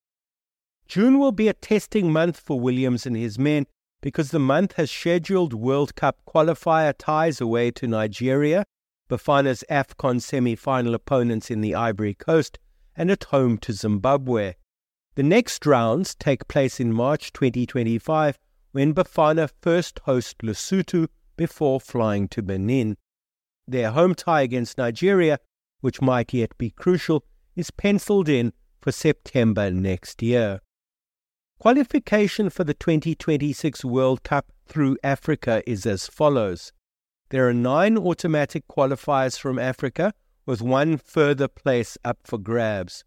June 0.88 1.20
will 1.20 1.32
be 1.32 1.48
a 1.50 1.54
testing 1.54 2.12
month 2.12 2.40
for 2.40 2.60
Williams 2.60 3.06
and 3.06 3.16
his 3.16 3.38
men 3.38 3.68
because 4.02 4.32
the 4.32 4.40
month 4.40 4.74
has 4.74 4.92
scheduled 4.92 5.54
World 5.54 5.96
Cup 5.96 6.18
qualifier 6.28 6.94
ties 6.98 7.40
away 7.40 7.72
to 7.72 7.88
Nigeria, 7.88 8.66
Bafana's 9.10 9.64
AFCON 9.70 10.22
semi 10.22 10.56
final 10.56 10.96
opponents 10.96 11.52
in 11.52 11.62
the 11.62 11.76
Ivory 11.76 12.14
Coast, 12.16 12.60
and 12.96 13.12
at 13.12 13.26
home 13.26 13.58
to 13.60 13.74
Zimbabwe. 13.74 14.56
The 15.16 15.24
next 15.24 15.66
rounds 15.66 16.16
take 16.16 16.48
place 16.48 16.80
in 16.80 16.94
March 16.94 17.32
2025 17.34 18.40
when 18.72 18.94
Bafana 18.94 19.50
first 19.62 20.00
host 20.06 20.40
Lesotho 20.40 21.08
before 21.36 21.80
flying 21.80 22.28
to 22.30 22.42
Benin. 22.42 22.98
Their 23.68 23.92
home 23.92 24.16
tie 24.16 24.42
against 24.42 24.78
Nigeria, 24.78 25.40
which 25.82 26.02
might 26.02 26.34
yet 26.34 26.58
be 26.58 26.70
crucial, 26.70 27.26
is 27.56 27.72
penciled 27.72 28.30
in 28.30 28.54
for 28.82 28.92
September 28.92 29.70
next 29.72 30.22
year. 30.22 30.62
Qualification 31.62 32.50
for 32.50 32.64
the 32.64 32.74
2026 32.74 33.86
World 33.86 34.24
Cup 34.24 34.52
through 34.66 34.98
Africa 35.04 35.62
is 35.68 35.86
as 35.86 36.08
follows. 36.08 36.74
There 37.30 37.48
are 37.48 37.54
nine 37.54 38.00
automatic 38.00 38.68
qualifiers 38.68 39.38
from 39.38 39.60
Africa, 39.60 40.16
with 40.48 40.64
one 40.64 40.98
further 40.98 41.48
place 41.48 42.00
up 42.04 42.18
for 42.24 42.40
grabs. 42.40 43.04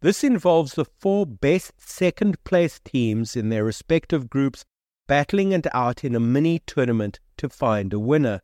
This 0.00 0.24
involves 0.24 0.72
the 0.72 0.84
four 0.84 1.26
best 1.26 1.74
second 1.76 2.42
place 2.42 2.80
teams 2.84 3.36
in 3.36 3.50
their 3.50 3.62
respective 3.62 4.28
groups 4.28 4.64
battling 5.06 5.52
it 5.52 5.72
out 5.72 6.02
in 6.02 6.16
a 6.16 6.18
mini 6.18 6.58
tournament 6.66 7.20
to 7.36 7.48
find 7.48 7.92
a 7.92 8.00
winner. 8.00 8.40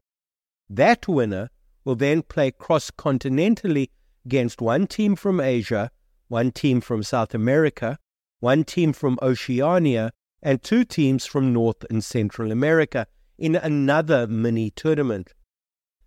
That 0.71 1.09
winner 1.09 1.51
will 1.85 1.97
then 1.97 2.23
play 2.23 2.53
cross 2.53 2.93
continentally 2.93 3.91
against 4.25 4.61
one 4.61 4.87
team 4.87 5.17
from 5.17 5.41
Asia, 5.41 5.91
one 6.29 6.53
team 6.53 6.81
from 6.81 7.03
South 7.03 7.35
America, 7.35 7.99
one 8.41 8.65
team 8.65 8.93
from 8.93 9.19
Oceania, 9.23 10.13
and 10.43 10.63
two 10.63 10.85
teams 10.85 11.27
from 11.27 11.53
North 11.53 11.85
and 11.91 12.03
Central 12.03 12.53
America 12.53 13.07
in 13.39 13.57
another 13.57 14.27
mini 14.27 14.71
tournament. 14.71 15.35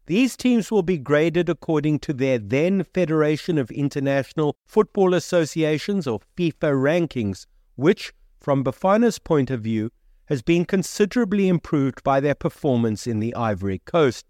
These 0.07 0.35
teams 0.35 0.71
will 0.71 0.83
be 0.83 0.97
graded 0.97 1.47
according 1.47 1.99
to 1.99 2.13
their 2.13 2.37
then 2.37 2.83
Federation 2.83 3.57
of 3.57 3.71
International 3.71 4.55
Football 4.65 5.13
Associations 5.13 6.07
or 6.07 6.19
FIFA 6.37 6.73
rankings, 7.07 7.45
which, 7.75 8.13
from 8.39 8.63
Bafana's 8.63 9.19
point 9.19 9.51
of 9.51 9.61
view, 9.61 9.91
has 10.25 10.41
been 10.41 10.65
considerably 10.65 11.47
improved 11.47 12.03
by 12.03 12.19
their 12.19 12.35
performance 12.35 13.05
in 13.05 13.19
the 13.19 13.35
Ivory 13.35 13.79
Coast. 13.79 14.25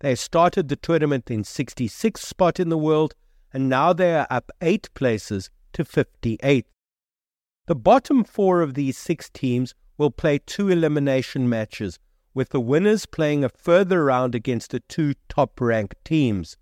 They 0.00 0.14
started 0.14 0.68
the 0.68 0.76
tournament 0.76 1.30
in 1.30 1.42
66th 1.42 2.18
spot 2.18 2.60
in 2.60 2.68
the 2.68 2.78
world, 2.78 3.14
and 3.52 3.68
now 3.68 3.92
they 3.92 4.14
are 4.14 4.26
up 4.30 4.50
eight 4.60 4.92
places 4.94 5.50
to 5.72 5.84
58th. 5.84 6.64
The 7.70 7.76
bottom 7.76 8.24
four 8.24 8.62
of 8.62 8.74
these 8.74 8.98
six 8.98 9.30
teams 9.30 9.76
will 9.96 10.10
play 10.10 10.40
two 10.40 10.70
elimination 10.70 11.48
matches, 11.48 12.00
with 12.34 12.48
the 12.48 12.58
winners 12.58 13.06
playing 13.06 13.44
a 13.44 13.48
further 13.48 14.06
round 14.06 14.34
against 14.34 14.72
the 14.72 14.80
two 14.80 15.14
top 15.28 15.60
ranked 15.60 16.04
teams. 16.04 16.56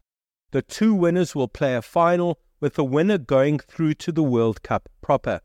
The 0.50 0.60
two 0.60 0.92
winners 0.92 1.34
will 1.34 1.48
play 1.48 1.74
a 1.74 1.80
final, 1.80 2.40
with 2.60 2.74
the 2.74 2.84
winner 2.84 3.16
going 3.16 3.58
through 3.58 3.94
to 3.94 4.12
the 4.12 4.22
World 4.22 4.62
Cup 4.62 4.90
proper. 5.00 5.40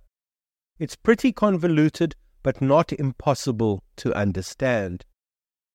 It's 0.80 0.97
pretty 0.97 1.32
convoluted, 1.32 2.17
but 2.41 2.62
not 2.62 2.91
impossible 2.91 3.86
to 3.95 4.13
understand. 4.13 5.06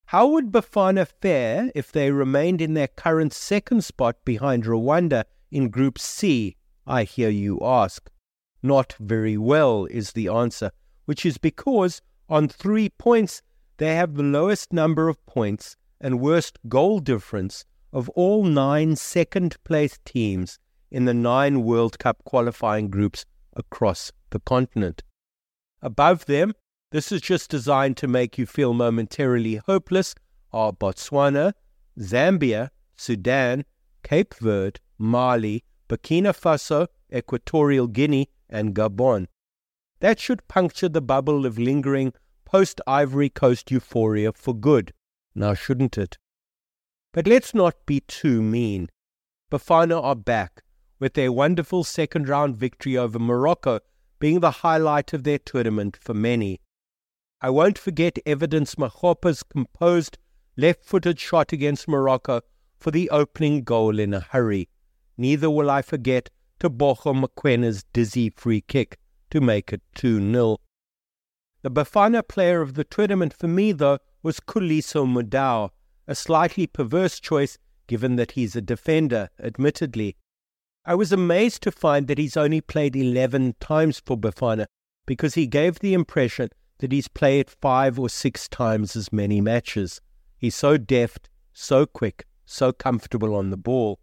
How 0.09 0.27
would 0.27 0.53
Bafana 0.53 1.09
fare 1.09 1.73
if 1.75 1.91
they 1.91 2.11
remained 2.11 2.61
in 2.61 2.75
their 2.75 2.89
current 2.89 3.33
second 3.33 3.85
spot 3.85 4.17
behind 4.27 4.65
Rwanda 4.65 5.25
in 5.51 5.71
Group 5.71 5.99
C? 5.99 6.59
I 6.87 7.05
hear 7.05 7.31
you 7.31 7.59
ask. 7.63 8.11
Not 8.63 8.95
very 8.99 9.37
well 9.37 9.87
is 9.87 10.13
the 10.13 10.29
answer, 10.29 10.71
which 11.05 11.25
is 11.25 11.39
because 11.39 12.03
on 12.29 12.49
three 12.49 12.89
points 12.89 13.43
they 13.79 13.95
have 13.95 14.15
the 14.15 14.23
lowest 14.23 14.73
number 14.73 15.09
of 15.09 15.25
points 15.27 15.77
and 16.01 16.21
worst 16.21 16.59
goal 16.69 16.99
difference 16.99 17.65
of 17.93 18.09
all 18.11 18.45
nine 18.45 18.97
second 18.97 19.57
place 19.65 19.99
teams 20.05 20.59
in 20.91 21.05
the 21.05 21.15
nine 21.15 21.63
World 21.63 21.99
Cup 21.99 22.25
qualifying 22.25 22.91
groups 22.91 23.25
across 23.55 24.13
the 24.31 24.41
continent. 24.41 25.03
Above 25.83 26.27
them, 26.27 26.53
this 26.91 27.13
is 27.13 27.21
just 27.21 27.51
designed 27.51 27.97
to 27.99 28.09
make 28.09 28.39
you 28.39 28.47
feel 28.47 28.75
momentarily 28.75 29.57
hopeless, 29.57 30.15
are 30.53 30.73
Botswana, 30.73 31.53
Zambia, 31.99 32.71
Sudan, 32.97 33.65
Cape 34.03 34.35
Verde, 34.35 34.81
Mali, 34.99 35.63
Burkina 35.89 36.33
Faso, 36.33 36.87
Equatorial 37.15 37.87
Guinea, 37.87 38.29
and 38.49 38.75
Gabon. 38.75 39.27
That 40.01 40.21
should 40.21 40.49
puncture 40.49 40.89
the 40.89 41.01
bubble 41.03 41.45
of 41.45 41.59
lingering 41.59 42.13
post 42.45 42.81
Ivory 42.87 43.29
Coast 43.29 43.71
euphoria 43.71 44.33
for 44.33 44.55
good, 44.55 44.93
now 45.35 45.55
shouldn't 45.55 45.99
it? 45.99 46.19
But 47.13 47.27
let's 47.27 47.55
not 47.55 47.75
be 47.85 48.01
too 48.01 48.41
mean. 48.43 48.89
Bafana 49.51 50.03
are 50.03 50.15
back, 50.15 50.63
with 50.99 51.15
their 51.15 51.33
wonderful 51.33 51.85
second 51.85 52.29
round 52.29 52.57
victory 52.57 52.97
over 52.97 53.19
Morocco 53.19 53.81
being 54.19 54.41
the 54.41 54.51
highlight 54.51 55.13
of 55.13 55.25
their 55.25 55.39
tournament 55.39 55.97
for 56.01 56.15
many. 56.15 56.61
I 57.41 57.51
won't 57.51 57.79
forget 57.79 58.19
Evidence 58.27 58.75
Makgopa's 58.75 59.43
composed 59.43 60.19
left 60.57 60.85
footed 60.85 61.21
shot 61.21 61.53
against 61.53 61.87
Morocco 61.87 62.41
for 62.79 62.91
the 62.91 63.11
opening 63.11 63.63
goal 63.63 63.99
in 63.99 64.13
a 64.13 64.21
hurry. 64.21 64.69
Neither 65.17 65.49
will 65.49 65.71
I 65.71 65.83
forget 65.83 66.31
Teboho 66.61 67.15
Mokoena's 67.15 67.85
dizzy 67.93 68.31
free 68.31 68.61
kick 68.63 68.99
to 69.31 69.41
make 69.41 69.73
it 69.73 69.83
2 69.95 70.33
0. 70.33 70.59
The 71.63 71.71
Bafana 71.71 72.27
player 72.27 72.61
of 72.61 72.75
the 72.75 72.85
tournament 72.85 73.33
for 73.33 73.49
me, 73.49 73.73
though, 73.73 73.99
was 74.23 74.41
Khuliso 74.41 75.07
Mudau, 75.07 75.71
a 76.07 76.15
slightly 76.15 76.67
perverse 76.67 77.21
choice 77.21 77.59
given 77.87 78.17
that 78.17 78.33
he's 78.33 78.55
a 78.55 78.61
defender, 78.61 79.29
admittedly. 79.43 80.17
I 80.85 80.95
was 80.95 81.13
amazed 81.13 81.63
to 81.63 81.73
find 81.73 82.07
that 82.07 82.19
he's 82.19 82.37
only 82.37 82.61
played 82.61 82.95
11 82.95 83.57
times 83.61 84.01
for 84.05 84.17
Bafana 84.17 84.67
because 85.07 85.35
he 85.35 85.47
gave 85.47 85.79
the 85.79 85.95
impression 85.95 86.49
that 86.79 86.93
he's 86.93 87.09
played 87.09 87.51
five 87.51 87.99
or 87.99 88.09
six 88.09 88.49
times 88.49 88.95
as 88.95 89.13
many 89.13 89.41
matches. 89.41 90.01
He's 90.37 90.55
so 90.55 90.77
deft, 90.77 91.29
so 91.53 91.87
quick, 91.87 92.27
so 92.47 92.73
comfortable 92.73 93.35
on 93.35 93.51
the 93.51 93.57
ball. 93.57 93.99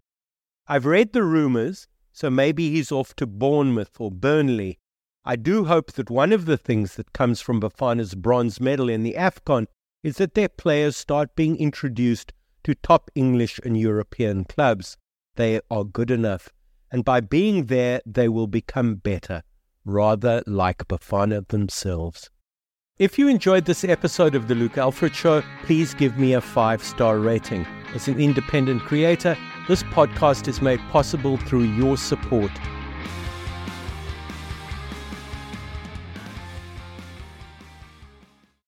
I've 0.68 0.84
read 0.84 1.12
the 1.12 1.22
rumours, 1.22 1.88
so 2.16 2.30
maybe 2.30 2.70
he's 2.70 2.90
off 2.90 3.14
to 3.14 3.26
Bournemouth 3.26 4.00
or 4.00 4.10
Burnley, 4.10 4.78
I 5.26 5.36
do 5.36 5.66
hope 5.66 5.92
that 5.92 6.08
one 6.08 6.32
of 6.32 6.46
the 6.46 6.56
things 6.56 6.94
that 6.94 7.12
comes 7.12 7.42
from 7.42 7.60
Bafana's 7.60 8.14
bronze 8.14 8.58
medal 8.58 8.88
in 8.88 9.02
the 9.02 9.16
AFCON 9.18 9.66
is 10.02 10.16
that 10.16 10.32
their 10.32 10.48
players 10.48 10.96
start 10.96 11.36
being 11.36 11.58
introduced 11.58 12.32
to 12.64 12.74
top 12.74 13.10
English 13.14 13.60
and 13.62 13.78
European 13.78 14.44
clubs. 14.44 14.96
They 15.34 15.60
are 15.70 15.84
good 15.84 16.10
enough, 16.10 16.48
and 16.90 17.04
by 17.04 17.20
being 17.20 17.66
there, 17.66 18.00
they 18.06 18.30
will 18.30 18.46
become 18.46 18.94
better, 18.94 19.42
rather 19.84 20.42
like 20.46 20.88
Bafana 20.88 21.46
themselves. 21.48 22.30
If 22.98 23.18
you 23.18 23.28
enjoyed 23.28 23.66
this 23.66 23.84
episode 23.84 24.34
of 24.34 24.48
The 24.48 24.54
Luke 24.54 24.78
Alfred 24.78 25.14
Show, 25.14 25.42
please 25.64 25.92
give 25.92 26.16
me 26.16 26.32
a 26.32 26.40
five 26.40 26.82
star 26.82 27.18
rating. 27.18 27.66
As 27.94 28.08
an 28.08 28.18
independent 28.18 28.80
creator, 28.80 29.36
this 29.68 29.82
podcast 29.82 30.46
is 30.46 30.62
made 30.62 30.80
possible 30.90 31.36
through 31.36 31.64
your 31.64 31.96
support 31.96 32.50